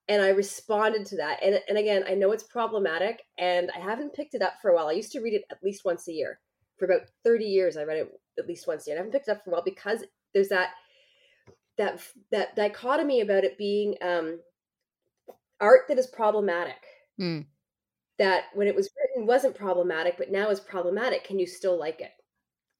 And 0.07 0.21
I 0.21 0.29
responded 0.29 1.05
to 1.07 1.17
that. 1.17 1.41
And, 1.43 1.59
and 1.67 1.77
again, 1.77 2.03
I 2.07 2.15
know 2.15 2.31
it's 2.31 2.43
problematic, 2.43 3.23
and 3.37 3.71
I 3.75 3.79
haven't 3.79 4.13
picked 4.13 4.35
it 4.35 4.41
up 4.41 4.55
for 4.61 4.71
a 4.71 4.75
while. 4.75 4.87
I 4.87 4.93
used 4.93 5.11
to 5.13 5.21
read 5.21 5.33
it 5.33 5.45
at 5.51 5.63
least 5.63 5.85
once 5.85 6.07
a 6.07 6.13
year. 6.13 6.39
For 6.77 6.85
about 6.85 7.07
30 7.23 7.45
years, 7.45 7.77
I 7.77 7.83
read 7.83 7.97
it 7.97 8.19
at 8.37 8.47
least 8.47 8.67
once 8.67 8.85
a 8.85 8.89
year. 8.89 8.97
And 8.97 8.99
I 8.99 9.05
haven't 9.05 9.13
picked 9.13 9.27
it 9.29 9.31
up 9.31 9.43
for 9.43 9.51
a 9.51 9.53
while 9.53 9.63
because 9.63 10.03
there's 10.33 10.49
that 10.49 10.71
that 11.77 11.99
that 12.31 12.55
dichotomy 12.55 13.21
about 13.21 13.43
it 13.43 13.57
being 13.57 13.95
um, 14.01 14.39
art 15.59 15.81
that 15.87 15.97
is 15.97 16.07
problematic. 16.07 16.81
Mm. 17.19 17.45
That 18.17 18.45
when 18.53 18.67
it 18.67 18.75
was 18.75 18.89
written 18.97 19.27
wasn't 19.27 19.55
problematic, 19.55 20.17
but 20.17 20.31
now 20.31 20.49
is 20.49 20.59
problematic. 20.59 21.25
Can 21.25 21.39
you 21.39 21.47
still 21.47 21.77
like 21.77 22.01
it? 22.01 22.11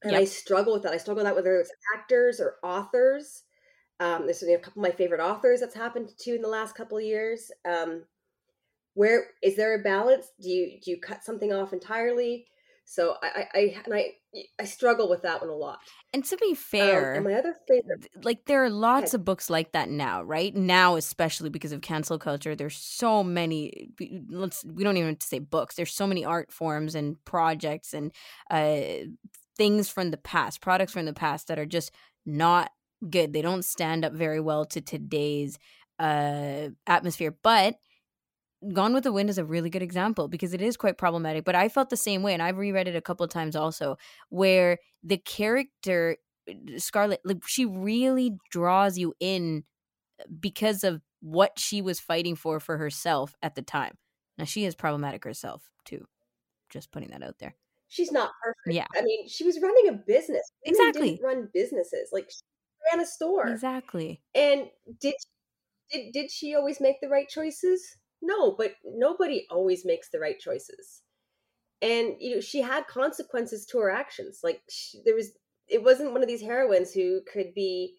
And 0.07 0.15
I 0.15 0.25
struggle 0.25 0.73
with 0.73 0.83
that. 0.83 0.93
I 0.93 0.97
struggle 0.97 1.23
with 1.23 1.29
that 1.29 1.35
whether 1.35 1.59
it's 1.59 1.71
actors 1.95 2.39
or 2.39 2.57
authors. 2.63 3.43
Um, 3.99 4.25
there's 4.25 4.43
a 4.43 4.57
couple 4.57 4.81
of 4.83 4.89
my 4.89 4.95
favorite 4.95 5.21
authors 5.21 5.61
that's 5.61 5.75
happened 5.75 6.09
to 6.19 6.35
in 6.35 6.41
the 6.41 6.49
last 6.49 6.75
couple 6.75 6.97
of 6.97 7.03
years. 7.03 7.51
Um, 7.65 8.05
where 8.93 9.27
is 9.43 9.55
there 9.57 9.79
a 9.79 9.83
balance? 9.83 10.31
Do 10.41 10.49
you 10.49 10.79
do 10.81 10.91
you 10.91 10.99
cut 11.01 11.23
something 11.23 11.53
off 11.53 11.73
entirely? 11.73 12.47
So 12.85 13.17
I 13.21 13.47
I, 13.53 13.59
I 13.59 13.81
and 13.85 13.93
I 13.93 14.15
I 14.59 14.65
struggle 14.65 15.09
with 15.09 15.23
that 15.23 15.41
one 15.41 15.49
a 15.49 15.55
lot. 15.55 15.79
and 16.13 16.23
to 16.25 16.37
be 16.37 16.53
Um, 16.79 17.09
fair, 17.09 17.13
and 17.13 17.23
my 17.23 17.33
other 17.33 17.53
favorite, 17.67 18.07
like 18.23 18.45
there 18.45 18.63
are 18.63 18.69
lots 18.69 19.13
ahead. 19.13 19.13
of 19.13 19.25
books 19.25 19.49
like 19.49 19.71
that 19.73 19.89
now 19.89 20.23
right 20.23 20.55
now 20.55 20.95
especially 20.95 21.49
because 21.49 21.71
of 21.71 21.81
cancel 21.81 22.17
culture 22.19 22.55
there's 22.55 22.77
so 22.77 23.23
many 23.23 23.89
let's 24.29 24.63
we 24.65 24.83
don't 24.83 24.97
even 24.97 25.09
have 25.09 25.19
to 25.19 25.27
say 25.27 25.39
books 25.39 25.75
there's 25.75 25.93
so 25.93 26.07
many 26.07 26.23
art 26.25 26.51
forms 26.51 26.95
and 26.95 27.23
projects 27.25 27.93
and 27.93 28.13
uh 28.51 28.81
things 29.57 29.89
from 29.89 30.11
the 30.11 30.17
past 30.17 30.61
products 30.61 30.93
from 30.93 31.05
the 31.05 31.13
past 31.13 31.47
that 31.47 31.59
are 31.59 31.65
just 31.65 31.91
not 32.25 32.71
good 33.09 33.33
they 33.33 33.41
don't 33.41 33.65
stand 33.65 34.03
up 34.03 34.13
very 34.13 34.39
well 34.39 34.65
to 34.65 34.81
today's 34.81 35.57
uh 35.99 36.69
atmosphere 36.87 37.35
but 37.43 37.75
Gone 38.73 38.93
with 38.93 39.03
the 39.03 39.11
Wind 39.11 39.29
is 39.29 39.37
a 39.37 39.45
really 39.45 39.69
good 39.69 39.83
example 39.83 40.27
because 40.27 40.53
it 40.53 40.61
is 40.61 40.75
quite 40.75 40.97
problematic. 40.97 41.45
But 41.45 41.55
I 41.55 41.69
felt 41.69 41.89
the 41.89 41.97
same 41.97 42.23
way, 42.23 42.33
and 42.33 42.41
I've 42.41 42.57
reread 42.57 42.87
it 42.87 42.95
a 42.95 43.01
couple 43.01 43.23
of 43.23 43.29
times 43.29 43.55
also, 43.55 43.97
where 44.29 44.79
the 45.03 45.17
character 45.17 46.17
Scarlett, 46.77 47.21
like 47.25 47.45
she 47.47 47.65
really 47.65 48.37
draws 48.51 48.97
you 48.97 49.13
in 49.19 49.63
because 50.39 50.83
of 50.83 51.01
what 51.21 51.59
she 51.59 51.81
was 51.81 51.99
fighting 51.99 52.35
for 52.35 52.59
for 52.59 52.77
herself 52.77 53.35
at 53.41 53.55
the 53.55 53.61
time. 53.61 53.97
Now 54.37 54.45
she 54.45 54.65
is 54.65 54.75
problematic 54.75 55.23
herself 55.23 55.69
too. 55.85 56.05
Just 56.69 56.91
putting 56.91 57.09
that 57.09 57.23
out 57.23 57.39
there. 57.39 57.55
She's 57.87 58.11
not 58.11 58.31
perfect. 58.43 58.77
Yeah. 58.77 58.87
I 58.95 59.01
mean, 59.01 59.27
she 59.27 59.43
was 59.43 59.61
running 59.61 59.89
a 59.89 59.93
business. 59.93 60.51
Women 60.65 60.93
Exactly. 60.93 61.19
Run 61.21 61.49
businesses 61.53 62.09
like 62.11 62.29
she 62.31 62.41
ran 62.91 63.01
a 63.01 63.05
store. 63.05 63.51
Exactly. 63.51 64.21
And 64.35 64.69
did 64.99 65.15
did 65.91 66.13
did 66.13 66.31
she 66.31 66.55
always 66.55 66.81
make 66.81 67.01
the 67.01 67.09
right 67.09 67.29
choices? 67.29 67.97
No, 68.21 68.51
but 68.53 68.75
nobody 68.85 69.47
always 69.49 69.85
makes 69.85 70.09
the 70.09 70.19
right 70.19 70.39
choices. 70.39 71.03
And 71.81 72.15
you 72.19 72.35
know, 72.35 72.41
she 72.41 72.61
had 72.61 72.87
consequences 72.87 73.65
to 73.67 73.79
her 73.79 73.91
actions. 73.91 74.41
Like 74.43 74.63
she, 74.69 75.01
there 75.05 75.15
was 75.15 75.33
it 75.67 75.83
wasn't 75.83 76.13
one 76.13 76.21
of 76.23 76.27
these 76.29 76.41
heroines 76.41 76.93
who 76.93 77.21
could 77.31 77.53
be 77.55 77.97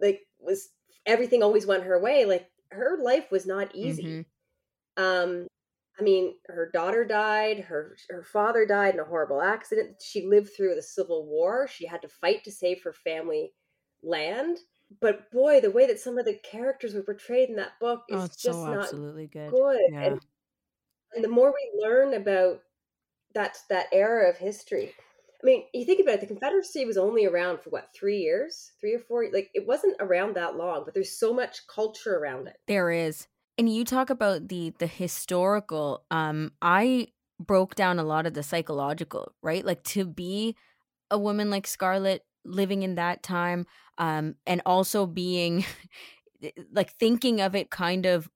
like 0.00 0.22
was 0.38 0.70
everything 1.06 1.42
always 1.42 1.66
went 1.66 1.84
her 1.84 2.00
way. 2.00 2.24
Like 2.24 2.50
her 2.72 2.98
life 3.02 3.30
was 3.30 3.46
not 3.46 3.74
easy. 3.74 4.04
Mhm. 4.08 4.24
Um 4.98 5.47
I 5.98 6.02
mean, 6.02 6.34
her 6.46 6.70
daughter 6.72 7.04
died, 7.04 7.60
her 7.60 7.96
her 8.08 8.22
father 8.22 8.64
died 8.64 8.94
in 8.94 9.00
a 9.00 9.04
horrible 9.04 9.42
accident. 9.42 9.96
She 10.00 10.26
lived 10.26 10.50
through 10.56 10.74
the 10.74 10.82
Civil 10.82 11.26
War. 11.26 11.66
She 11.66 11.86
had 11.86 12.02
to 12.02 12.08
fight 12.08 12.44
to 12.44 12.52
save 12.52 12.82
her 12.84 12.92
family 12.92 13.52
land. 14.02 14.58
But 15.00 15.30
boy, 15.30 15.60
the 15.60 15.70
way 15.70 15.86
that 15.86 16.00
some 16.00 16.16
of 16.16 16.24
the 16.24 16.38
characters 16.50 16.94
were 16.94 17.02
portrayed 17.02 17.50
in 17.50 17.56
that 17.56 17.78
book 17.80 18.04
oh, 18.10 18.16
is 18.16 18.24
Oh, 18.24 18.26
just 18.28 18.42
so 18.42 18.66
not 18.66 18.84
absolutely 18.84 19.26
good. 19.26 19.50
good. 19.50 19.80
Yeah. 19.90 20.02
And 20.02 20.20
and 21.14 21.24
the 21.24 21.28
more 21.28 21.52
we 21.52 21.82
learn 21.82 22.14
about 22.14 22.60
that 23.34 23.58
that 23.68 23.86
era 23.92 24.30
of 24.30 24.36
history, 24.36 24.94
I 25.42 25.46
mean, 25.46 25.64
you 25.72 25.84
think 25.84 26.00
about 26.00 26.14
it, 26.14 26.20
the 26.20 26.26
Confederacy 26.26 26.84
was 26.84 26.96
only 26.96 27.26
around 27.26 27.60
for 27.60 27.70
what 27.70 27.90
three 27.94 28.18
years, 28.18 28.72
three 28.80 28.94
or 28.94 29.00
four. 29.00 29.30
Like 29.32 29.50
it 29.54 29.66
wasn't 29.66 29.96
around 30.00 30.36
that 30.36 30.56
long, 30.56 30.82
but 30.84 30.94
there's 30.94 31.18
so 31.18 31.34
much 31.34 31.66
culture 31.66 32.16
around 32.16 32.48
it. 32.48 32.56
There 32.66 32.90
is. 32.90 33.26
And 33.58 33.72
you 33.72 33.84
talk 33.84 34.10
about 34.10 34.48
the 34.48 34.72
the 34.78 34.86
historical 34.86 36.04
um 36.10 36.52
I 36.62 37.08
broke 37.40 37.74
down 37.74 37.98
a 37.98 38.04
lot 38.04 38.26
of 38.26 38.34
the 38.34 38.42
psychological, 38.42 39.32
right? 39.42 39.64
Like 39.64 39.82
to 39.84 40.04
be 40.04 40.56
a 41.10 41.18
woman 41.18 41.50
like 41.50 41.66
Scarlett 41.66 42.24
living 42.44 42.82
in 42.82 42.96
that 42.96 43.22
time 43.22 43.66
um 43.98 44.36
and 44.46 44.62
also 44.66 45.06
being 45.06 45.64
like 46.72 46.92
thinking 46.94 47.40
of 47.40 47.54
it 47.56 47.70
kind 47.70 48.06
of 48.06 48.28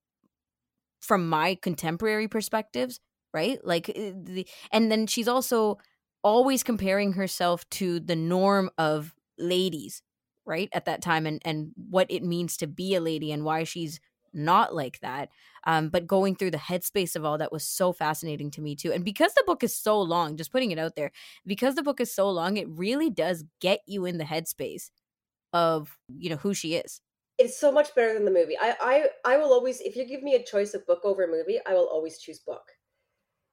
from 1.00 1.28
my 1.28 1.56
contemporary 1.60 2.28
perspectives, 2.28 3.00
right? 3.34 3.58
Like 3.64 3.88
uh, 3.90 4.12
the 4.14 4.46
and 4.70 4.90
then 4.90 5.06
she's 5.06 5.28
also 5.28 5.78
always 6.22 6.62
comparing 6.62 7.14
herself 7.14 7.68
to 7.70 7.98
the 8.00 8.16
norm 8.16 8.70
of 8.78 9.14
ladies, 9.38 10.02
right? 10.46 10.68
At 10.72 10.84
that 10.84 11.02
time 11.02 11.26
and 11.26 11.40
and 11.44 11.72
what 11.76 12.06
it 12.10 12.22
means 12.22 12.56
to 12.58 12.66
be 12.66 12.94
a 12.94 13.00
lady 13.00 13.32
and 13.32 13.44
why 13.44 13.64
she's 13.64 14.00
not 14.32 14.74
like 14.74 15.00
that. 15.00 15.30
Um, 15.64 15.88
but 15.90 16.06
going 16.06 16.36
through 16.36 16.50
the 16.52 16.58
headspace 16.58 17.16
of 17.16 17.24
all 17.24 17.38
that 17.38 17.52
was 17.52 17.64
so 17.64 17.92
fascinating 17.92 18.50
to 18.52 18.60
me 18.62 18.76
too. 18.76 18.92
And 18.92 19.04
because 19.04 19.34
the 19.34 19.44
book 19.46 19.62
is 19.62 19.76
so 19.76 20.00
long, 20.00 20.36
just 20.36 20.52
putting 20.52 20.70
it 20.70 20.78
out 20.78 20.96
there, 20.96 21.12
because 21.46 21.74
the 21.74 21.82
book 21.82 22.00
is 22.00 22.12
so 22.14 22.30
long, 22.30 22.56
it 22.56 22.68
really 22.68 23.10
does 23.10 23.44
get 23.60 23.80
you 23.86 24.04
in 24.04 24.18
the 24.18 24.24
headspace 24.24 24.90
of 25.52 25.98
you 26.08 26.30
know 26.30 26.36
who 26.36 26.54
she 26.54 26.74
is. 26.74 27.00
It's 27.38 27.58
so 27.58 27.72
much 27.72 27.94
better 27.94 28.14
than 28.14 28.24
the 28.24 28.30
movie. 28.30 28.56
I 28.58 28.76
I 29.24 29.34
I 29.34 29.36
will 29.36 29.52
always, 29.52 29.80
if 29.80 29.96
you 29.96 30.04
give 30.04 30.22
me 30.22 30.34
a 30.34 30.42
choice 30.44 30.74
of 30.74 30.86
book 30.86 31.00
over 31.04 31.26
movie, 31.26 31.60
I 31.66 31.74
will 31.74 31.88
always 31.88 32.18
choose 32.18 32.38
book 32.38 32.72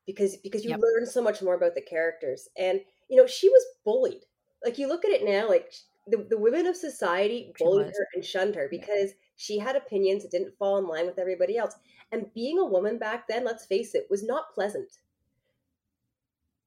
because 0.07 0.37
because 0.37 0.65
you 0.65 0.73
Yep. 0.73 0.81
learn 0.81 1.05
so 1.07 1.21
much 1.23 1.41
more 1.41 1.55
about 1.55 1.75
the 1.75 1.81
characters. 1.81 2.49
And 2.57 2.81
you 3.09 3.17
know, 3.17 3.27
she 3.27 3.49
was 3.49 3.65
bullied. 3.85 4.25
Like 4.65 4.77
you 4.79 4.87
look 4.87 5.05
at 5.05 5.11
it 5.11 5.23
now, 5.25 5.47
like 5.49 5.73
the 6.09 6.25
the 6.29 6.37
women 6.37 6.65
of 6.67 6.75
society 6.75 7.53
bullied 7.59 7.87
her 7.87 8.07
and 8.13 8.23
shunned 8.25 8.55
her 8.55 8.67
Yeah. 8.71 8.81
because 8.81 9.13
she 9.35 9.59
had 9.59 9.75
opinions 9.75 10.23
that 10.23 10.31
didn't 10.31 10.57
fall 10.57 10.77
in 10.77 10.87
line 10.87 11.05
with 11.05 11.19
everybody 11.19 11.57
else. 11.57 11.75
And 12.11 12.33
being 12.33 12.57
a 12.59 12.65
woman 12.65 12.97
back 12.97 13.27
then, 13.27 13.45
let's 13.45 13.65
face 13.65 13.95
it, 13.95 14.07
was 14.09 14.23
not 14.23 14.53
pleasant. 14.53 14.99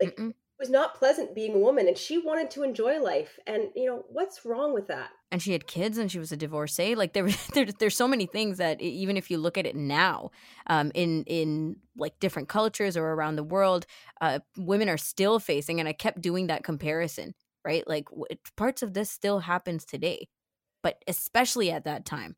Like 0.01 0.11
Mm-mm. 0.17 0.35
it 0.59 0.61
was 0.63 0.69
not 0.71 0.95
pleasant 0.95 1.35
being 1.35 1.55
a 1.55 1.59
woman, 1.59 1.89
and 1.89 1.97
she 1.97 2.19
wanted 2.19 2.51
to 2.51 2.63
enjoy 2.63 3.01
life. 3.01 3.39
And 3.47 3.71
you 3.75 3.87
know, 3.87 4.05
what's 4.09 4.45
wrong 4.45 4.75
with 4.75 4.89
that? 4.89 5.13
and 5.31 5.43
she 5.43 5.53
had 5.53 5.67
kids 5.67 5.97
and 5.99 6.13
she 6.13 6.19
was 6.19 6.31
a 6.33 6.37
divorcee 6.37 6.95
like 6.95 7.13
there, 7.13 7.29
there 7.55 7.67
there's 7.79 7.97
so 7.97 8.09
many 8.09 8.27
things 8.27 8.59
that 8.59 8.81
even 8.81 9.17
if 9.17 9.31
you 9.31 9.39
look 9.39 9.57
at 9.59 9.67
it 9.67 9.75
now 9.77 10.31
um 10.67 10.91
in 10.95 11.25
in 11.25 11.77
like 11.97 12.19
different 12.21 12.49
cultures 12.49 12.97
or 12.97 13.07
around 13.13 13.37
the 13.37 13.43
world 13.43 13.87
uh 14.21 14.39
women 14.57 14.89
are 14.89 14.99
still 14.99 15.39
facing 15.39 15.81
and 15.81 15.89
i 15.89 15.93
kept 15.93 16.21
doing 16.21 16.47
that 16.49 16.65
comparison 16.65 17.35
right 17.65 17.87
like 17.89 18.07
w- 18.11 18.25
parts 18.57 18.83
of 18.83 18.95
this 18.95 19.11
still 19.11 19.41
happens 19.41 19.85
today 19.85 20.29
but 20.83 21.03
especially 21.07 21.71
at 21.71 21.85
that 21.85 22.05
time 22.05 22.37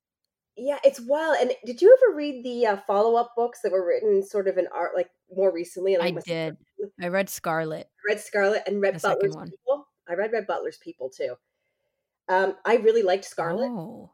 Yeah, 0.56 0.78
it's 0.84 1.00
wild. 1.00 1.37
And 1.40 1.50
did 1.66 1.82
you 1.82 1.90
ever 1.98 2.14
read 2.16 2.44
the 2.44 2.66
uh, 2.66 2.76
follow 2.87 3.16
up 3.16 3.32
books 3.37 3.58
that 3.62 3.72
were 3.72 3.84
written 3.84 4.22
sort 4.24 4.46
of 4.46 4.56
in 4.56 4.68
art, 4.72 4.92
like 4.94 5.10
more 5.34 5.52
recently? 5.52 5.94
And 5.94 6.02
i 6.04 6.10
did 6.12 6.56
i 7.02 7.08
read 7.08 7.28
scarlett 7.28 7.88
read 8.08 8.20
Scarlett 8.20 8.62
and 8.68 8.80
read 8.80 8.94
The 8.94 9.00
Butler's 9.08 9.34
one. 9.34 9.50
People. 9.50 9.88
I 10.08 10.14
read 10.14 10.30
Rhett 10.32 10.46
Butler's 10.46 10.78
People 10.78 11.10
too. 11.10 11.34
Um, 12.28 12.54
I 12.64 12.76
really 12.76 13.02
liked 13.02 13.24
Scarlett. 13.24 13.68
oh 13.70 14.12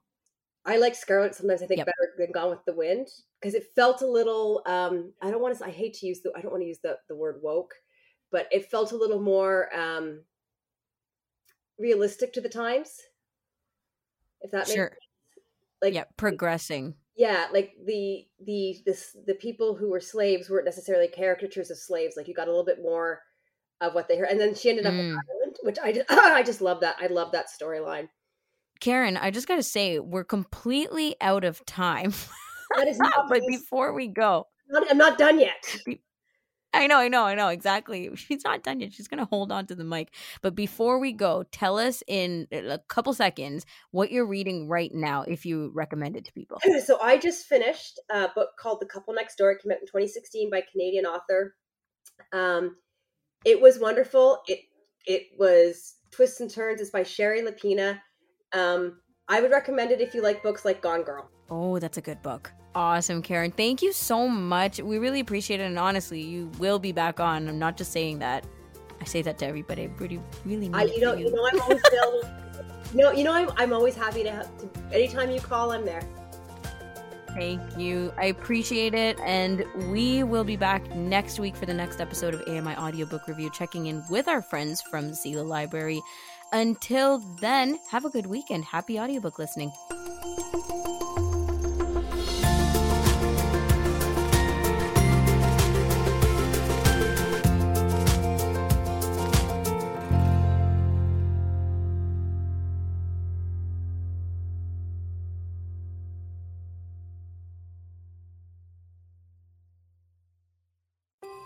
I 0.64 0.76
like 0.78 0.94
Scarlett. 0.94 1.34
Sometimes 1.34 1.62
I 1.62 1.66
think 1.66 1.78
Yep. 1.78 1.86
better 1.86 2.06
than 2.18 2.32
Gone 2.32 2.50
with 2.50 2.64
the 2.66 2.74
Wind 2.74 3.08
because 3.40 3.54
it 3.54 3.64
felt 3.74 4.02
a 4.02 4.06
little. 4.06 4.62
Um, 4.66 5.12
I 5.22 5.30
don't 5.30 5.40
want 5.42 5.58
to. 5.58 5.64
I 5.64 5.70
hate 5.70 5.94
to 5.94 6.06
use 6.06 6.20
the. 6.22 6.32
I 6.36 6.40
don't 6.42 6.52
want 6.52 6.62
to 6.62 6.68
use 6.68 6.80
the 6.82 6.96
the 7.08 7.16
word 7.16 7.40
woke, 7.42 7.74
but 8.30 8.46
it 8.52 8.70
felt 8.70 8.92
a 8.92 8.96
little 8.96 9.20
more 9.20 9.74
um, 9.74 10.22
realistic 11.80 12.32
to 12.34 12.40
the 12.40 12.48
times. 12.48 12.90
If 14.42 14.50
that 14.52 14.58
makes 14.68 14.72
sure. 14.74 14.92
like 15.82 15.94
yeah 15.94 16.04
progressing. 16.16 16.94
Yeah 17.16 17.46
like 17.52 17.72
the 17.84 18.24
the 18.44 18.76
this 18.86 19.16
the 19.26 19.34
people 19.34 19.74
who 19.74 19.90
were 19.90 20.00
slaves 20.00 20.48
weren't 20.48 20.64
necessarily 20.64 21.08
caricatures 21.08 21.70
of 21.70 21.78
slaves 21.78 22.14
like 22.16 22.28
you 22.28 22.34
got 22.34 22.46
a 22.48 22.50
little 22.50 22.64
bit 22.64 22.80
more 22.80 23.20
of 23.82 23.94
what 23.94 24.08
they 24.08 24.16
heard 24.16 24.28
and 24.30 24.40
then 24.40 24.54
she 24.54 24.70
ended 24.70 24.86
up 24.86 24.92
in 24.94 24.98
Mm. 25.00 25.16
Ireland, 25.18 25.56
which 25.62 25.78
i 25.82 25.92
just 25.92 26.06
i 26.10 26.42
just 26.42 26.60
love 26.62 26.80
that 26.80 26.96
i 27.00 27.06
love 27.08 27.32
that 27.32 27.46
storyline. 27.50 28.08
Karen 28.80 29.16
i 29.18 29.30
just 29.30 29.48
gotta 29.48 29.62
say 29.62 29.98
we're 29.98 30.24
completely 30.24 31.16
out 31.20 31.44
of 31.44 31.64
time. 31.66 32.14
That 32.76 32.88
is 32.88 32.98
not 33.06 33.26
but 33.28 33.42
before 33.48 33.92
we 33.92 34.06
go 34.08 34.46
not- 34.70 34.90
i'm 34.90 34.96
not 34.98 35.18
done 35.18 35.38
yet 35.40 35.76
I 36.72 36.86
know, 36.86 36.98
I 36.98 37.08
know, 37.08 37.24
I 37.24 37.34
know, 37.34 37.48
exactly. 37.48 38.10
She's 38.14 38.44
not 38.44 38.62
done 38.62 38.80
yet. 38.80 38.92
She's 38.92 39.08
going 39.08 39.18
to 39.18 39.24
hold 39.24 39.50
on 39.50 39.66
to 39.66 39.74
the 39.74 39.84
mic. 39.84 40.14
But 40.40 40.54
before 40.54 40.98
we 40.98 41.12
go, 41.12 41.44
tell 41.50 41.78
us 41.78 42.02
in 42.06 42.46
a 42.52 42.78
couple 42.88 43.12
seconds 43.12 43.66
what 43.90 44.10
you're 44.12 44.26
reading 44.26 44.68
right 44.68 44.94
now 44.94 45.22
if 45.22 45.44
you 45.44 45.70
recommend 45.74 46.16
it 46.16 46.24
to 46.26 46.32
people. 46.32 46.58
so 46.84 46.98
i 47.00 47.16
just 47.16 47.46
finished 47.46 48.00
a 48.10 48.28
book 48.34 48.50
called 48.58 48.80
the 48.80 48.86
couple 48.86 49.14
next 49.14 49.36
door 49.36 49.52
it 49.52 49.62
came 49.62 49.72
out 49.72 49.78
in 49.80 49.86
2016 49.86 50.50
by 50.50 50.62
canadian 50.72 51.06
author 51.06 51.54
um 52.32 52.76
it 53.44 53.60
was 53.60 53.78
wonderful 53.78 54.40
it 54.46 54.60
it 55.06 55.22
was 55.38 55.96
twists 56.10 56.40
and 56.40 56.50
turns 56.50 56.80
it's 56.80 56.90
by 56.90 57.02
shari 57.02 57.42
lapena 57.42 57.98
um 58.52 59.00
i 59.28 59.40
would 59.40 59.50
recommend 59.50 59.90
it 59.90 60.00
if 60.00 60.14
you 60.14 60.22
like 60.22 60.42
books 60.42 60.64
like 60.64 60.82
gone 60.82 61.02
girl 61.02 61.30
Oh, 61.50 61.78
that's 61.78 61.98
a 61.98 62.00
good 62.00 62.22
book. 62.22 62.52
Awesome, 62.74 63.22
Karen. 63.22 63.50
Thank 63.50 63.82
you 63.82 63.92
so 63.92 64.28
much. 64.28 64.78
We 64.80 64.98
really 64.98 65.20
appreciate 65.20 65.60
it. 65.60 65.64
And 65.64 65.78
honestly, 65.78 66.20
you 66.20 66.50
will 66.58 66.78
be 66.78 66.92
back 66.92 67.18
on. 67.18 67.48
I'm 67.48 67.58
not 67.58 67.76
just 67.76 67.90
saying 67.90 68.20
that. 68.20 68.46
I 69.00 69.04
say 69.04 69.22
that 69.22 69.38
to 69.38 69.46
everybody. 69.46 69.82
I 69.82 69.90
really, 69.98 70.20
really 70.44 70.68
mean 70.68 70.74
I, 70.74 70.84
you 70.84 71.00
know, 71.00 71.14
you 71.14 71.30
know, 71.32 71.48
I'm 71.50 71.60
always 71.60 71.82
available. 71.86 72.30
you 72.94 73.00
know, 73.00 73.10
you 73.12 73.24
know, 73.24 73.32
I'm, 73.32 73.50
I'm 73.56 73.72
always 73.72 73.96
happy 73.96 74.22
to, 74.22 74.30
help, 74.30 74.58
to. 74.58 74.70
Anytime 74.94 75.30
you 75.30 75.40
call, 75.40 75.72
I'm 75.72 75.84
there. 75.84 76.02
Thank 77.34 77.60
you. 77.78 78.12
I 78.16 78.26
appreciate 78.26 78.94
it. 78.94 79.18
And 79.20 79.64
we 79.90 80.22
will 80.22 80.44
be 80.44 80.56
back 80.56 80.94
next 80.94 81.40
week 81.40 81.56
for 81.56 81.66
the 81.66 81.74
next 81.74 82.00
episode 82.00 82.34
of 82.34 82.42
AMI 82.46 82.76
Audiobook 82.76 83.26
Review, 83.26 83.50
checking 83.50 83.86
in 83.86 84.04
with 84.10 84.28
our 84.28 84.42
friends 84.42 84.82
from 84.82 85.10
CELA 85.10 85.46
Library. 85.46 86.00
Until 86.52 87.18
then, 87.40 87.78
have 87.90 88.04
a 88.04 88.10
good 88.10 88.26
weekend. 88.26 88.64
Happy 88.64 88.98
audiobook 88.98 89.38
listening. 89.38 89.72